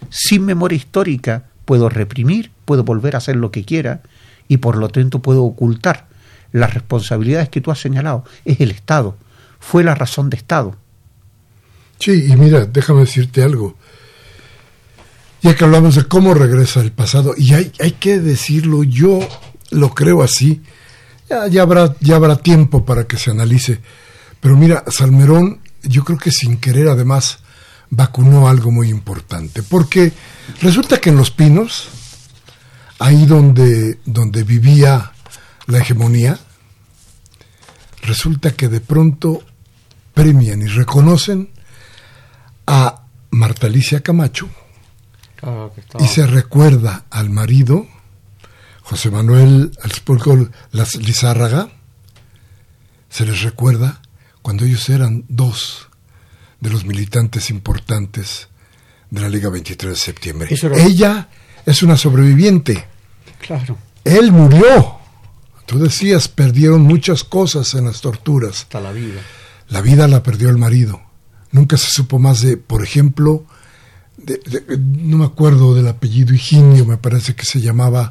[0.09, 4.01] Sin memoria histórica puedo reprimir, puedo volver a hacer lo que quiera
[4.49, 6.09] y por lo tanto puedo ocultar
[6.53, 8.25] las responsabilidades que tú has señalado.
[8.45, 9.17] Es el Estado,
[9.61, 10.77] fue la razón de Estado.
[12.01, 13.77] Sí, y mira, déjame decirte algo.
[15.43, 19.21] Ya que hablamos de cómo regresa el pasado, y hay, hay que decirlo, yo
[19.71, 20.63] lo creo así,
[21.29, 23.81] ya, ya, habrá, ya habrá tiempo para que se analice.
[24.41, 27.41] Pero mira, Salmerón, yo creo que sin querer además
[27.91, 30.13] vacunó algo muy importante, porque
[30.63, 31.89] resulta que en Los Pinos,
[32.99, 35.13] ahí donde, donde vivía
[35.67, 36.39] la hegemonía,
[38.03, 39.43] resulta que de pronto
[40.15, 41.51] premian y reconocen
[42.71, 44.49] a Marta Alicia Camacho
[45.99, 47.89] y se recuerda al marido,
[48.83, 49.73] José Manuel
[51.01, 51.69] Lizárraga,
[53.09, 54.01] se les recuerda
[54.43, 55.89] cuando ellos eran dos
[56.61, 58.49] de los militantes importantes
[59.11, 60.49] de la Liga 23 de septiembre.
[60.77, 61.29] Ella
[61.67, 62.87] es una sobreviviente.
[63.41, 63.79] Claro.
[64.05, 64.99] Él murió.
[65.67, 68.61] Tú decías, perdieron muchas cosas en las torturas.
[68.61, 69.21] Hasta la vida.
[69.69, 71.10] La vida la perdió el marido.
[71.53, 73.45] Nunca se supo más de, por ejemplo,
[74.69, 78.11] no me acuerdo del apellido Higinio, me parece que se llamaba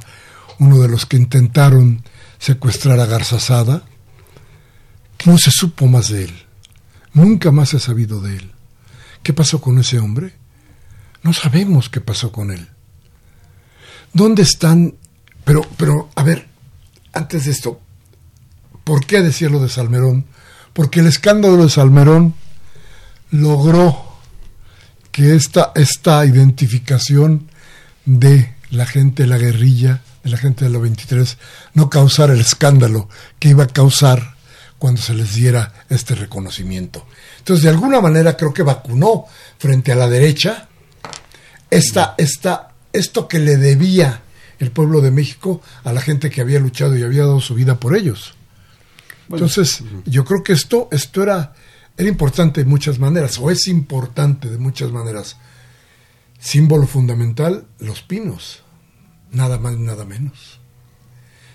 [0.60, 2.04] uno de los que intentaron
[2.38, 3.84] secuestrar a Garzazada.
[5.26, 6.34] No se supo más de él.
[7.14, 8.52] Nunca más se ha sabido de él.
[9.24, 10.34] ¿Qué pasó con ese hombre?
[11.24, 12.68] No sabemos qué pasó con él.
[14.14, 14.96] ¿Dónde están?
[15.44, 16.48] Pero, pero, a ver,
[17.14, 17.80] antes de esto,
[18.84, 20.26] ¿por qué decirlo de Salmerón?
[20.74, 22.34] Porque el escándalo de Salmerón
[23.32, 24.10] logró
[25.12, 27.50] que esta, esta identificación
[28.06, 31.38] de la gente de la guerrilla, de la gente de la 23,
[31.74, 33.10] no causara el escándalo
[33.40, 34.36] que iba a causar
[34.78, 37.06] cuando se les diera este reconocimiento.
[37.40, 39.26] Entonces, de alguna manera creo que vacunó
[39.58, 40.70] frente a la derecha
[41.70, 44.22] esta, esta, esto que le debía
[44.60, 47.80] el pueblo de México a la gente que había luchado y había dado su vida
[47.80, 48.36] por ellos.
[49.30, 51.54] Entonces, yo creo que esto, esto era,
[52.00, 55.36] era importante de muchas maneras, o es importante de muchas maneras.
[56.40, 58.64] Símbolo fundamental, los pinos.
[59.32, 60.62] Nada más, nada menos.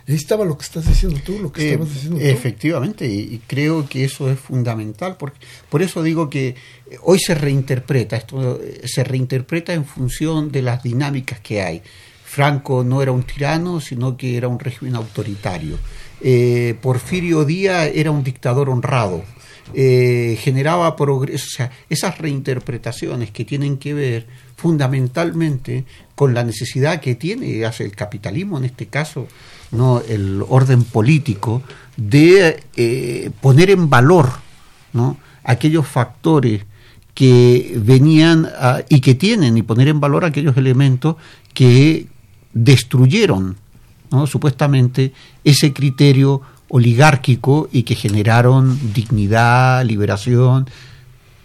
[0.07, 2.24] Ahí estaba lo que estás diciendo tú, lo que eh, estabas diciendo tú.
[2.26, 5.38] Efectivamente, y creo que eso es fundamental, porque,
[5.70, 6.57] por eso digo que
[7.01, 11.80] hoy se reinterpreta, esto eh, se reinterpreta en función de las dinámicas que hay.
[12.22, 15.78] Franco no era un tirano, sino que era un régimen autoritario.
[16.20, 19.24] Eh, Porfirio Díaz era un dictador honrado.
[19.72, 25.84] Generaba progreso, o sea, esas reinterpretaciones que tienen que ver fundamentalmente
[26.14, 29.26] con la necesidad que tiene hace el capitalismo en este caso
[29.72, 31.62] no el orden político
[31.96, 34.30] de eh, poner en valor
[34.92, 35.18] ¿no?
[35.42, 36.64] aquellos factores
[37.14, 38.48] que venían
[38.88, 41.16] y que tienen y poner en valor aquellos elementos
[41.52, 42.06] que
[42.52, 43.56] destruyeron
[44.10, 44.26] ¿no?
[44.26, 45.12] supuestamente
[45.44, 50.66] ese criterio oligárquico y que generaron dignidad, liberación,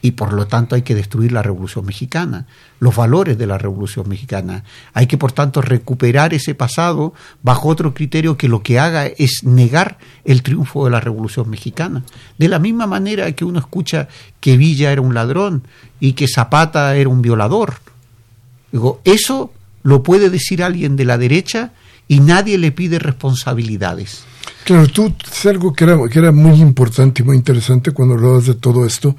[0.01, 2.45] y por lo tanto hay que destruir la Revolución Mexicana,
[2.79, 4.63] los valores de la Revolución Mexicana.
[4.93, 7.13] Hay que, por tanto, recuperar ese pasado
[7.43, 12.03] bajo otro criterio que lo que haga es negar el triunfo de la Revolución Mexicana.
[12.37, 14.07] De la misma manera que uno escucha
[14.39, 15.63] que Villa era un ladrón
[15.99, 17.75] y que Zapata era un violador.
[18.71, 19.51] Digo, eso
[19.83, 21.73] lo puede decir alguien de la derecha
[22.07, 24.23] y nadie le pide responsabilidades.
[24.63, 28.45] Claro, tú es algo que era, que era muy importante y muy interesante cuando hablabas
[28.45, 29.15] de todo esto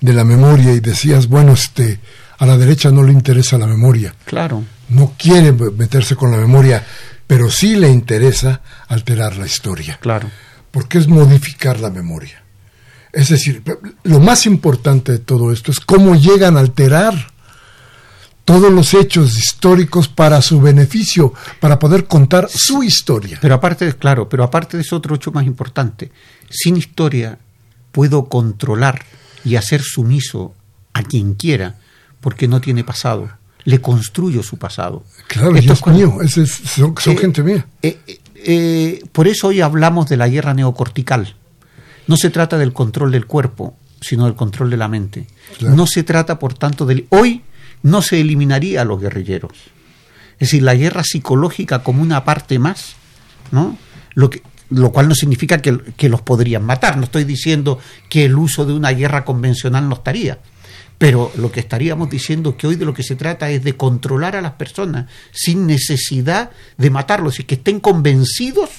[0.00, 2.00] de la memoria y decías, bueno, este,
[2.38, 4.14] a la derecha no le interesa la memoria.
[4.24, 4.62] Claro.
[4.88, 6.84] No quiere meterse con la memoria,
[7.26, 9.98] pero sí le interesa alterar la historia.
[10.00, 10.30] Claro.
[10.70, 12.42] Porque es modificar la memoria.
[13.12, 13.62] Es decir,
[14.02, 17.32] lo más importante de todo esto es cómo llegan a alterar
[18.46, 23.38] todos los hechos históricos para su beneficio, para poder contar su historia.
[23.42, 26.12] Pero aparte, claro, pero aparte de eso otro hecho más importante,
[26.48, 27.40] sin historia
[27.90, 29.04] puedo controlar
[29.44, 30.54] y hacer sumiso
[30.92, 31.76] a quien quiera
[32.20, 33.28] porque no tiene pasado.
[33.64, 35.02] Le construyo su pasado.
[35.26, 37.66] Claro, Esto es mío, son, eh, gente mía.
[37.82, 37.98] Eh,
[38.36, 41.34] eh, por eso hoy hablamos de la guerra neocortical.
[42.06, 45.26] No se trata del control del cuerpo, sino del control de la mente.
[45.62, 47.08] No se trata, por tanto, del...
[47.08, 47.42] Hoy
[47.82, 49.52] no se eliminaría a los guerrilleros.
[50.34, 52.96] Es decir, la guerra psicológica como una parte más,
[53.50, 53.78] ¿no?
[54.14, 56.96] Lo, que, lo cual no significa que, que, los podrían matar.
[56.96, 60.38] No estoy diciendo que el uso de una guerra convencional no estaría.
[60.98, 63.76] Pero lo que estaríamos diciendo es que hoy de lo que se trata es de
[63.76, 68.70] controlar a las personas sin necesidad de matarlos y que estén convencidos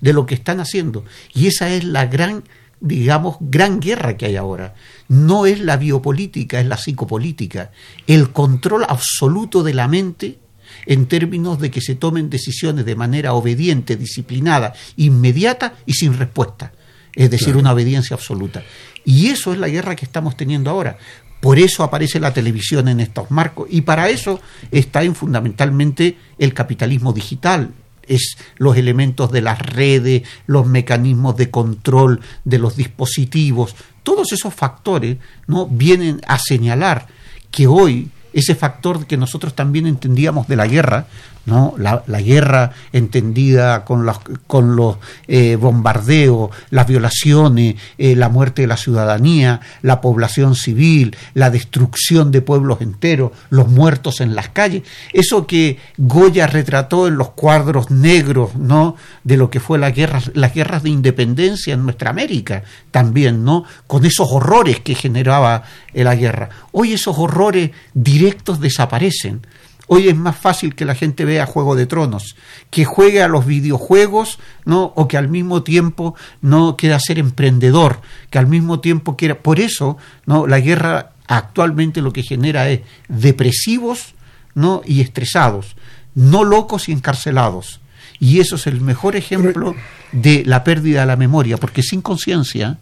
[0.00, 1.04] de lo que están haciendo.
[1.34, 2.44] Y esa es la gran
[2.80, 4.74] digamos, gran guerra que hay ahora.
[5.08, 7.70] No es la biopolítica, es la psicopolítica.
[8.06, 10.38] El control absoluto de la mente
[10.84, 16.72] en términos de que se tomen decisiones de manera obediente, disciplinada, inmediata y sin respuesta.
[17.14, 18.62] Es decir, una obediencia absoluta.
[19.04, 20.98] Y eso es la guerra que estamos teniendo ahora.
[21.40, 26.52] Por eso aparece la televisión en estos marcos y para eso está en fundamentalmente el
[26.52, 27.72] capitalismo digital,
[28.08, 34.54] es los elementos de las redes, los mecanismos de control de los dispositivos, todos esos
[34.54, 35.66] factores ¿no?
[35.66, 37.06] vienen a señalar
[37.50, 41.06] que hoy ese factor que nosotros también entendíamos de la guerra,
[41.46, 41.74] ¿no?
[41.78, 44.96] La, guerra entendida con los, con los
[45.28, 52.32] eh, bombardeos, las violaciones, eh, la muerte de la ciudadanía, la población civil, la destrucción
[52.32, 54.82] de pueblos enteros, los muertos en las calles,
[55.12, 58.96] eso que Goya retrató en los cuadros negros, ¿no?
[59.22, 63.64] de lo que fue la guerra, las guerras de independencia en nuestra América, también, ¿no?
[63.86, 65.62] con esos horrores que generaba
[65.94, 66.48] eh, la guerra.
[66.72, 69.42] Hoy esos horrores directos desaparecen.
[69.88, 72.34] Hoy es más fácil que la gente vea Juego de Tronos,
[72.70, 74.92] que juegue a los videojuegos, ¿no?
[74.96, 79.38] O que al mismo tiempo no quiera ser emprendedor, que al mismo tiempo quiera.
[79.38, 80.46] Por eso, ¿no?
[80.46, 84.14] La guerra actualmente lo que genera es depresivos,
[84.54, 84.82] ¿no?
[84.84, 85.76] Y estresados,
[86.14, 87.80] no locos y encarcelados.
[88.18, 89.76] Y eso es el mejor ejemplo
[90.10, 92.78] de la pérdida de la memoria, porque sin conciencia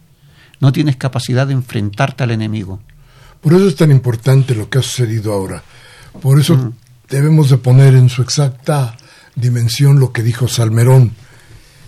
[0.60, 2.80] no tienes capacidad de enfrentarte al enemigo.
[3.42, 5.62] Por eso es tan importante lo que ha sucedido ahora.
[6.22, 6.72] Por eso
[7.14, 8.96] debemos de poner en su exacta
[9.36, 11.12] dimensión lo que dijo Salmerón.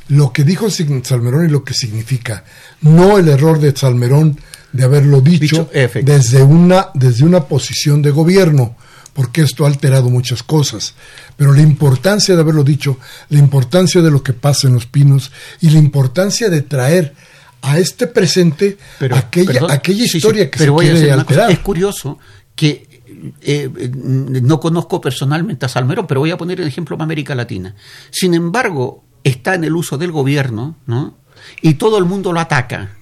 [0.09, 2.45] Lo que dijo Salmerón y lo que significa.
[2.81, 4.39] No el error de Salmerón
[4.73, 8.77] de haberlo dicho, desde, una, desde una posición de gobierno,
[9.15, 10.95] porque esto ha alterado muchas cosas.
[11.37, 12.99] Pero la importancia de haberlo dicho,
[13.29, 17.15] la importancia de lo que pasa en los pinos y la importancia de traer
[17.63, 18.79] a este presente
[19.11, 21.51] aquella, aquella historia que se quiere alterar.
[21.51, 22.19] Es curioso
[22.55, 22.96] que
[23.41, 27.75] eh, no conozco personalmente a Salmerón, pero voy a poner el ejemplo de América Latina.
[28.11, 31.17] Sin embargo, está en el uso del gobierno, ¿no?
[31.63, 32.97] Y todo el mundo lo ataca.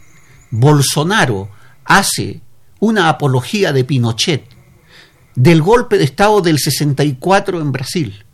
[0.50, 1.50] Bolsonaro
[1.84, 2.40] hace
[2.80, 4.44] una apología de Pinochet,
[5.34, 8.24] del golpe de Estado del 64 en Brasil,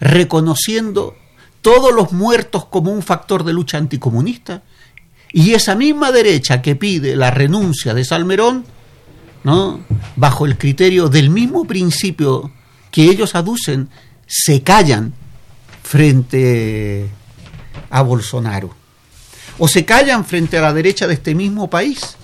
[0.00, 1.16] reconociendo
[1.62, 4.62] todos los muertos como un factor de lucha anticomunista,
[5.32, 8.64] y esa misma derecha que pide la renuncia de Salmerón,
[9.44, 9.80] ¿no?
[10.16, 12.50] bajo el criterio del mismo principio
[12.90, 13.88] que ellos aducen,
[14.26, 15.14] se callan
[15.82, 17.08] frente
[17.90, 18.74] a Bolsonaro.
[19.58, 22.16] O se callan frente a la derecha de este mismo país,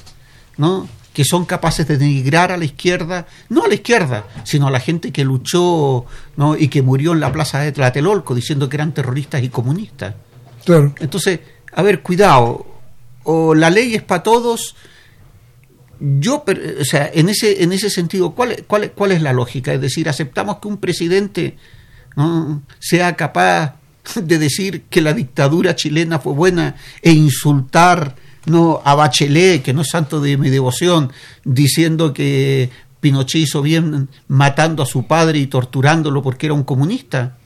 [0.57, 0.89] ¿no?
[1.13, 4.81] que son capaces de denigrar a la izquierda, no a la izquierda, sino a la
[4.81, 6.07] gente que luchó
[6.37, 6.57] ¿no?
[6.57, 10.15] y que murió en la plaza de Tlatelolco diciendo que eran terroristas y comunistas.
[10.67, 11.41] Entonces,
[11.73, 12.67] a ver, cuidado,
[13.23, 14.75] o la ley es para todos,
[16.01, 16.45] yo,
[16.81, 19.73] o sea, en ese, en ese sentido, ¿cuál, cuál, cuál es la lógica?
[19.73, 21.57] Es decir, aceptamos que un presidente
[22.79, 23.77] sea capaz
[24.15, 28.17] de decir que la dictadura chilena fue buena e insultar
[28.47, 31.13] no a Bachelet, que no es santo de mi devoción,
[31.45, 32.71] diciendo que
[33.01, 37.39] Pinochet hizo bien matando a su padre y torturándolo porque era un comunista.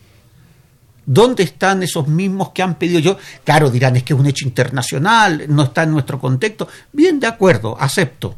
[1.09, 3.16] ¿Dónde están esos mismos que han pedido yo?
[3.42, 6.68] Claro, dirán, es que es un hecho internacional, no está en nuestro contexto.
[6.92, 8.36] Bien, de acuerdo, acepto.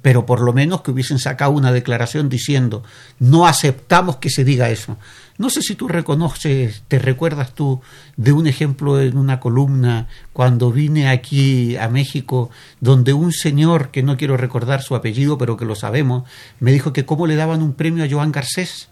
[0.00, 2.84] Pero por lo menos que hubiesen sacado una declaración diciendo,
[3.18, 4.98] no aceptamos que se diga eso.
[5.36, 7.80] No sé si tú reconoces, te recuerdas tú
[8.16, 14.04] de un ejemplo en una columna cuando vine aquí a México, donde un señor, que
[14.04, 16.22] no quiero recordar su apellido, pero que lo sabemos,
[16.60, 18.90] me dijo que cómo le daban un premio a Joan Garcés,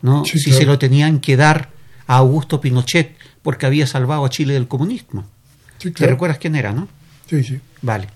[0.00, 0.24] ¿no?
[0.24, 1.79] si se lo tenían que dar
[2.10, 5.24] a Augusto Pinochet porque había salvado a Chile del comunismo.
[5.78, 6.88] ¿Te recuerdas quién era, no?
[7.28, 7.60] Sí, sí.
[7.82, 8.08] Vale.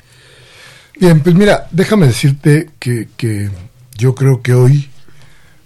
[0.99, 3.51] Bien, pues mira, déjame decirte que, que
[3.97, 4.91] yo creo que hoy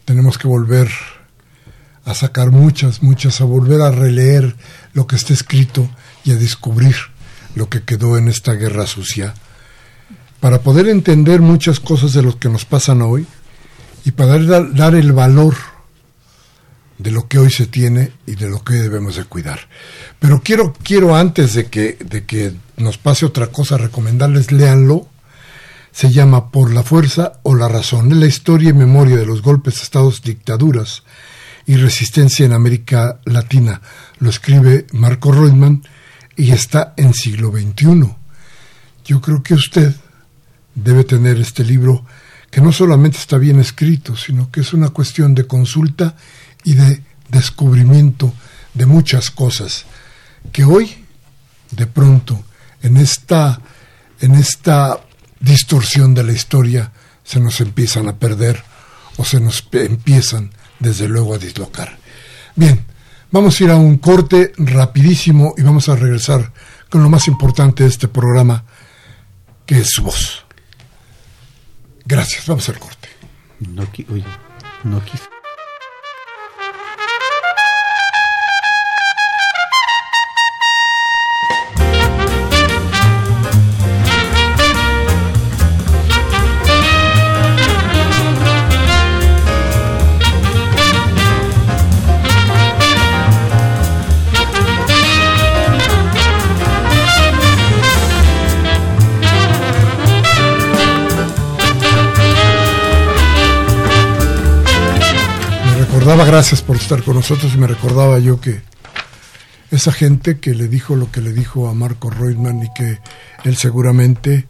[0.04, 0.90] tenemos que volver
[2.04, 4.54] a sacar muchas, muchas, a volver a releer
[4.92, 5.88] lo que está escrito
[6.22, 6.96] y a descubrir
[7.54, 9.32] lo que quedó en esta guerra sucia,
[10.38, 13.26] para poder entender muchas cosas de lo que nos pasan hoy
[14.04, 15.54] y para dar, dar el valor
[16.98, 19.60] de lo que hoy se tiene y de lo que debemos de cuidar.
[20.18, 25.08] Pero quiero, quiero antes de que, de que nos pase otra cosa, recomendarles, léanlo.
[25.92, 28.12] Se llama Por la fuerza o la razón.
[28.12, 31.02] Es la historia y memoria de los golpes estados, dictaduras
[31.66, 33.80] y resistencia en América Latina.
[34.18, 35.82] Lo escribe Marco Reutemann
[36.36, 38.14] y está en siglo XXI.
[39.04, 39.94] Yo creo que usted
[40.74, 42.04] debe tener este libro
[42.50, 46.16] que no solamente está bien escrito, sino que es una cuestión de consulta
[46.68, 48.34] y de descubrimiento
[48.74, 49.86] de muchas cosas
[50.52, 51.02] que hoy,
[51.70, 52.44] de pronto,
[52.82, 53.58] en esta,
[54.20, 55.00] en esta
[55.40, 56.92] distorsión de la historia,
[57.24, 58.62] se nos empiezan a perder
[59.16, 61.98] o se nos empiezan, desde luego, a dislocar.
[62.54, 62.84] Bien,
[63.30, 66.52] vamos a ir a un corte rapidísimo y vamos a regresar
[66.90, 68.64] con lo más importante de este programa,
[69.64, 70.44] que es su voz.
[72.04, 73.08] Gracias, vamos al corte.
[73.60, 74.24] No, oye,
[74.84, 75.37] no quise.
[106.38, 108.62] Gracias por estar con nosotros me recordaba yo que
[109.72, 113.00] esa gente que le dijo lo que le dijo a Marco Reutemann y que
[113.42, 114.46] él seguramente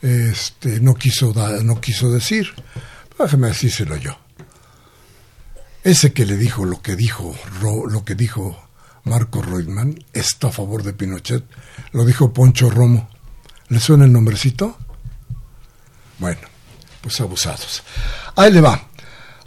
[0.00, 2.54] este, no, quiso no quiso decir,
[3.18, 4.16] déjeme decírselo yo.
[5.84, 8.66] Ese que le dijo lo que dijo, lo que dijo
[9.04, 11.44] Marco Reutemann está a favor de Pinochet,
[11.92, 13.10] lo dijo Poncho Romo.
[13.68, 14.78] ¿Le suena el nombrecito?
[16.20, 16.40] Bueno,
[17.02, 17.82] pues abusados.
[18.34, 18.87] Ahí le va.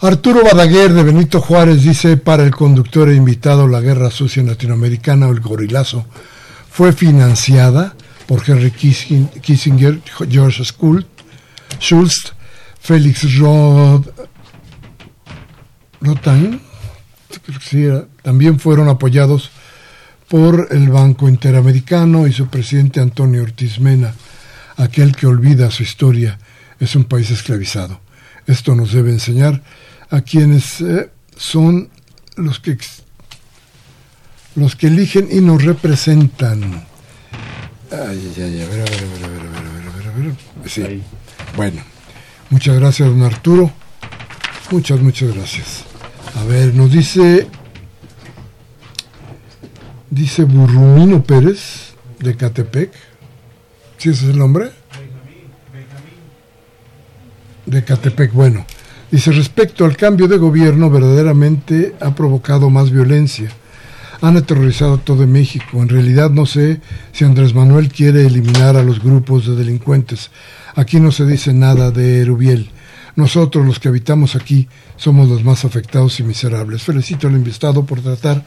[0.04, 5.28] Arturo Badaguer de Benito Juárez dice para el conductor e invitado la guerra sucia latinoamericana
[5.28, 6.08] o el gorilazo
[6.72, 7.94] fue financiada
[8.26, 12.34] por Henry Kissinger, George Schultz,
[12.80, 14.08] Félix Rod,
[18.24, 19.52] también fueron apoyados
[20.28, 24.16] por el Banco Interamericano y su presidente Antonio Ortiz Mena.
[24.78, 26.40] Aquel que olvida su historia
[26.80, 28.02] es un país esclavizado.
[28.48, 29.62] Esto nos debe enseñar
[30.12, 31.90] a quienes eh, son
[32.36, 32.78] los que
[34.56, 36.86] los que eligen y nos representan.
[37.90, 40.70] Ay, ay, ay, a ver, a ver, a ver, a ver, a ver, a ver,
[40.70, 41.02] Sí.
[41.56, 41.82] Bueno,
[42.50, 43.72] muchas gracias, don Arturo.
[44.70, 45.86] Muchas, muchas gracias.
[46.36, 47.48] A ver, nos dice,
[50.10, 52.92] dice Burrumino Pérez de Catepec.
[53.98, 54.72] ¿Sí ese es el nombre?
[57.66, 58.66] De Catepec, bueno.
[59.12, 63.52] Dice, respecto al cambio de gobierno, verdaderamente ha provocado más violencia.
[64.22, 65.82] Han aterrorizado todo México.
[65.82, 66.80] En realidad no sé
[67.12, 70.32] si Andrés Manuel quiere eliminar a los grupos de delincuentes.
[70.76, 72.70] Aquí no se dice nada de Erubiel.
[73.18, 76.82] Nosotros, los que habitamos aquí, somos los más afectados y miserables.
[76.84, 78.46] Felicito al invitado por tratar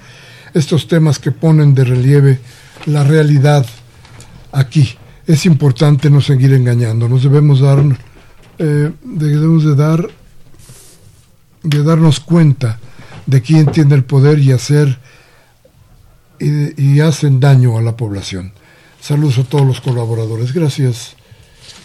[0.55, 2.39] estos temas que ponen de relieve
[2.87, 3.67] la realidad
[4.51, 4.97] aquí.
[5.27, 7.07] Es importante no seguir engañando.
[7.07, 7.83] Nos debemos dar,
[8.59, 10.24] eh, debemos de dar
[11.65, 12.79] de darnos cuenta
[13.27, 14.99] de quién tiene el poder y hacer
[16.39, 18.53] y, hacen daño a la población.
[19.01, 20.53] Saludos a todos los colaboradores.
[20.53, 21.17] Gracias,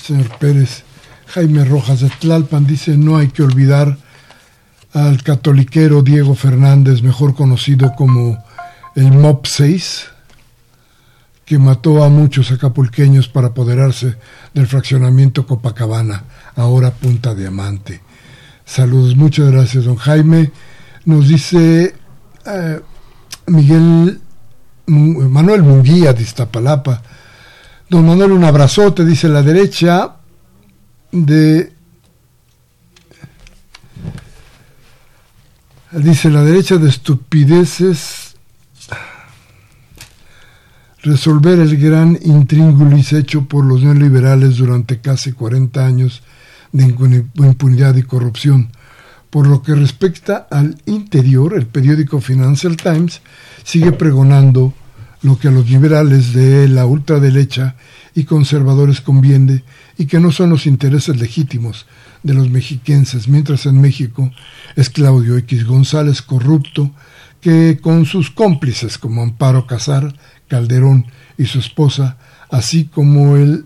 [0.02, 0.84] señor Pérez.
[1.28, 3.98] Jaime Rojas de Tlalpan dice, no hay que olvidar
[4.94, 8.44] al catoliquero Diego Fernández, mejor conocido como
[8.96, 10.08] el MOP 6,
[11.46, 14.16] que mató a muchos acapulqueños para apoderarse
[14.54, 16.24] del fraccionamiento Copacabana,
[16.56, 18.02] ahora Punta Diamante.
[18.70, 20.52] Saludos, muchas gracias, don Jaime.
[21.06, 21.96] Nos dice
[22.46, 22.80] eh,
[23.48, 24.22] Miguel
[24.86, 27.02] Manuel Munguía de Iztapalapa.
[27.90, 30.18] Don Manuel, un abrazote, dice la derecha
[31.12, 31.74] de.
[35.92, 38.36] Dice la derecha de estupideces.
[41.02, 46.22] Resolver el gran intríngulis hecho por los neoliberales durante casi 40 años
[46.72, 46.84] de
[47.36, 48.72] impunidad y corrupción.
[49.30, 53.22] Por lo que respecta al interior, el periódico Financial Times
[53.64, 54.74] sigue pregonando
[55.22, 57.76] lo que a los liberales de la ultraderecha
[58.16, 59.64] y conservadores conviene
[59.98, 61.86] y que no son los intereses legítimos
[62.24, 64.32] de los mexiquenses, mientras en México
[64.76, 66.92] es Claudio X González corrupto
[67.42, 70.16] que con sus cómplices como Amparo Casar,
[70.48, 71.06] Calderón
[71.38, 72.18] y su esposa,
[72.50, 73.66] así como el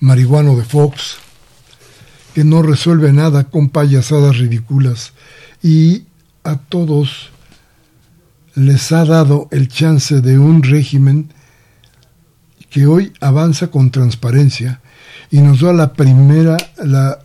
[0.00, 1.18] marihuano de Fox,
[2.36, 5.14] que no resuelve nada con payasadas ridículas.
[5.62, 6.02] Y
[6.44, 7.30] a todos
[8.54, 11.32] les ha dado el chance de un régimen
[12.68, 14.82] que hoy avanza con transparencia
[15.30, 17.20] y nos da la primera, la,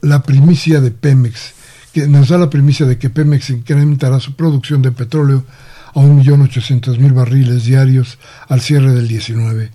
[0.00, 1.52] la, primicia de Pemex,
[1.92, 5.44] que nos da la primicia de que Pemex incrementará su producción de petróleo
[5.88, 8.16] a 1.800.000 barriles diarios
[8.48, 9.70] al cierre del 19,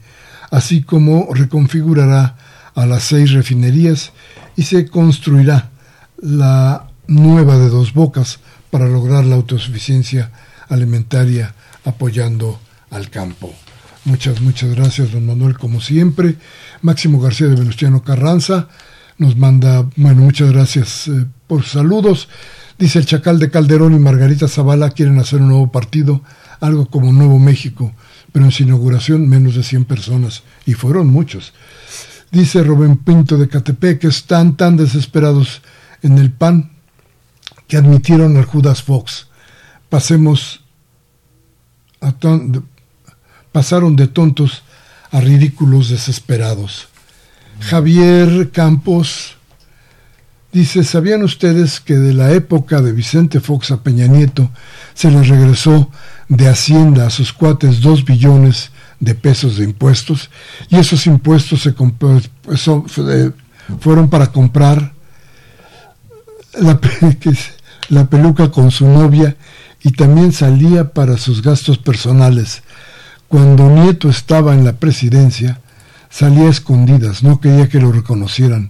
[0.50, 2.38] así como reconfigurará
[2.74, 4.14] a las seis refinerías
[4.58, 5.70] y se construirá
[6.20, 8.40] la nueva de dos bocas
[8.70, 10.32] para lograr la autosuficiencia
[10.68, 11.54] alimentaria
[11.86, 13.54] apoyando al campo.
[14.04, 16.36] Muchas, muchas gracias, don Manuel, como siempre.
[16.82, 18.68] Máximo García de Venustiano Carranza
[19.18, 22.28] nos manda, bueno, muchas gracias eh, por saludos.
[22.78, 26.22] Dice el Chacal de Calderón y Margarita Zavala quieren hacer un nuevo partido,
[26.60, 27.94] algo como Nuevo México,
[28.32, 31.54] pero en su inauguración menos de 100 personas, y fueron muchos.
[32.32, 35.62] Dice Rubén Pinto de Catepec que están tan desesperados
[36.02, 36.72] en el PAN
[37.68, 39.28] que admitieron al Judas Fox.
[39.90, 40.62] Pasemos
[42.02, 42.14] a
[43.52, 44.64] pasaron de tontos
[45.12, 46.90] a ridículos desesperados.
[47.60, 49.36] Javier Campos
[50.52, 54.52] dice, ¿sabían ustedes que de la época de Vicente Fox a Peña Nieto
[54.94, 55.90] se les regresó
[56.30, 60.30] de Hacienda a sus cuates dos billones de pesos de impuestos?
[60.70, 61.74] Y esos impuestos se
[63.80, 64.94] fueron para comprar
[66.54, 66.80] la,
[67.90, 69.36] la peluca con su novia
[69.84, 72.64] y también salía para sus gastos personales.
[73.28, 75.60] Cuando Nieto estaba en la presidencia,
[76.10, 78.70] salía a escondidas, no quería que lo reconocieran.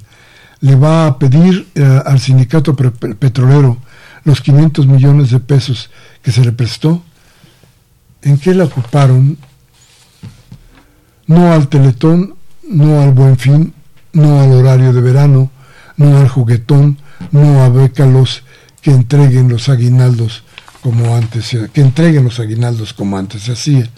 [0.59, 3.77] Le va a pedir eh, al sindicato petrolero
[4.23, 5.89] los 500 millones de pesos
[6.23, 7.03] que se le prestó.
[8.23, 9.37] ¿En qué la ocuparon?
[11.27, 12.35] No al teletón,
[12.69, 13.73] no al buen fin,
[14.13, 15.51] no al horario de verano,
[15.97, 16.97] no al juguetón,
[17.31, 18.43] no a bécalos
[18.81, 20.43] que entreguen los aguinaldos
[20.81, 23.89] como antes, que entreguen los aguinaldos como antes se hacía.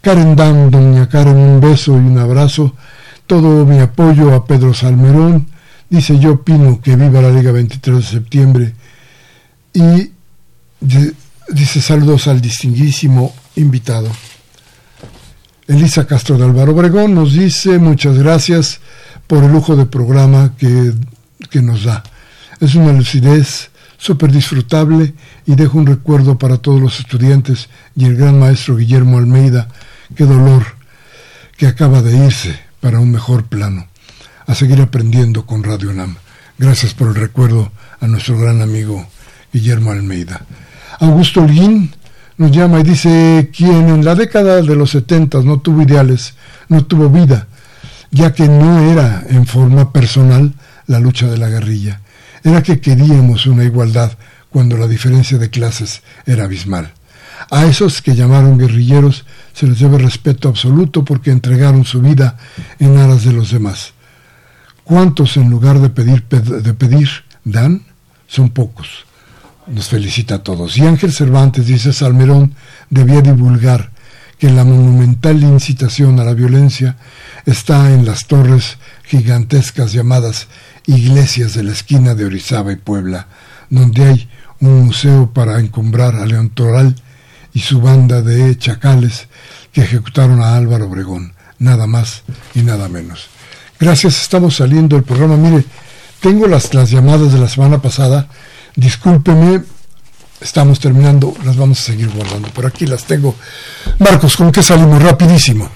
[0.00, 2.74] Karen Dan, doña Karen, un beso y un abrazo.
[3.26, 5.48] Todo mi apoyo a Pedro Salmerón.
[5.90, 8.74] Dice yo opino que viva la Liga 23 de septiembre.
[9.72, 10.12] Y
[11.48, 14.08] dice saludos al distinguísimo invitado.
[15.68, 18.80] Elisa Castro de Álvaro Obregón nos dice muchas gracias
[19.26, 20.94] por el lujo de programa que,
[21.50, 22.02] que nos da.
[22.58, 25.12] Es una lucidez súper disfrutable
[25.44, 29.68] y dejo un recuerdo para todos los estudiantes y el gran maestro Guillermo Almeida,
[30.16, 30.64] Qué dolor
[31.58, 33.88] que acaba de irse para un mejor plano.
[34.46, 36.16] A seguir aprendiendo con Radio NAM.
[36.56, 39.06] Gracias por el recuerdo a nuestro gran amigo
[39.52, 40.46] Guillermo Almeida.
[40.98, 41.92] Augusto Holguín
[42.38, 46.34] nos llama y dice, quien en la década de los setentas no tuvo ideales,
[46.68, 47.48] no tuvo vida,
[48.10, 50.54] ya que no era en forma personal
[50.86, 52.00] la lucha de la guerrilla,
[52.44, 54.12] era que queríamos una igualdad
[54.50, 56.92] cuando la diferencia de clases era abismal.
[57.50, 62.36] A esos que llamaron guerrilleros se les debe respeto absoluto porque entregaron su vida
[62.78, 63.94] en aras de los demás.
[64.84, 67.08] ¿Cuántos en lugar de pedir, de pedir
[67.44, 67.82] dan?
[68.26, 69.07] Son pocos.
[69.70, 70.76] Nos felicita a todos.
[70.78, 72.54] Y Ángel Cervantes dice Salmerón
[72.90, 73.90] debía divulgar
[74.38, 76.96] que la monumental incitación a la violencia
[77.44, 80.46] está en las torres gigantescas llamadas
[80.86, 83.26] iglesias de la esquina de Orizaba y Puebla,
[83.68, 84.28] donde hay
[84.60, 86.94] un museo para encumbrar a León Toral
[87.52, 89.28] y su banda de chacales
[89.72, 92.22] que ejecutaron a Álvaro Obregón, nada más
[92.54, 93.26] y nada menos.
[93.80, 95.36] Gracias, estamos saliendo del programa.
[95.36, 95.64] Mire,
[96.20, 98.28] tengo las, las llamadas de la semana pasada,
[98.78, 99.60] discúlpeme,
[100.40, 102.48] estamos terminando, las vamos a seguir guardando.
[102.48, 103.34] Por aquí las tengo.
[103.98, 105.02] Marcos, ¿con qué salimos?
[105.02, 105.68] Rapidísimo.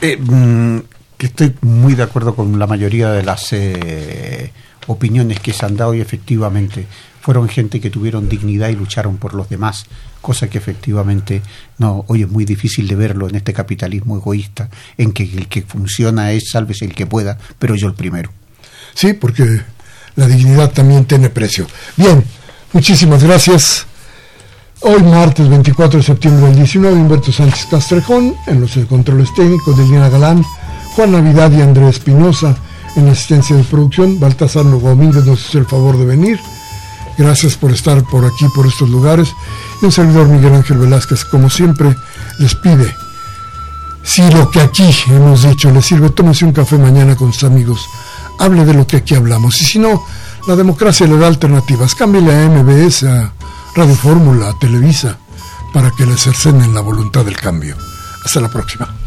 [0.00, 0.78] Eh, mm,
[1.18, 4.52] que estoy muy de acuerdo con la mayoría de las eh,
[4.86, 6.86] opiniones que se han dado y efectivamente
[7.20, 9.86] fueron gente que tuvieron dignidad y lucharon por los demás,
[10.20, 11.42] cosa que efectivamente
[11.78, 15.62] no hoy es muy difícil de verlo en este capitalismo egoísta, en que el que
[15.62, 18.30] funciona es sálvese el que pueda, pero yo el primero.
[18.92, 19.62] Sí, porque
[20.16, 21.66] la dignidad también tiene precio.
[21.96, 22.24] Bien,
[22.72, 23.86] muchísimas gracias.
[24.80, 29.84] Hoy martes 24 de septiembre del 19, Humberto Sánchez Castrejón, en los controles técnicos de
[29.84, 30.44] Lina Galán,
[30.94, 32.56] Juan Navidad y Andrés Espinosa
[32.96, 36.38] en asistencia de producción, Baltasar Domínguez nos hace el favor de venir.
[37.16, 39.32] Gracias por estar por aquí, por estos lugares.
[39.80, 41.96] Y un servidor Miguel Ángel Velázquez, como siempre,
[42.38, 42.94] les pide
[44.02, 47.86] Si lo que aquí hemos dicho le sirve, tómese un café mañana con sus amigos,
[48.38, 49.60] hable de lo que aquí hablamos.
[49.60, 50.04] Y si no,
[50.46, 51.94] la democracia le da alternativas.
[51.94, 53.32] Cámbiale a MBS, a
[53.74, 55.18] Radio Fórmula, a Televisa,
[55.72, 57.76] para que le cercenen la voluntad del cambio.
[58.24, 59.03] Hasta la próxima.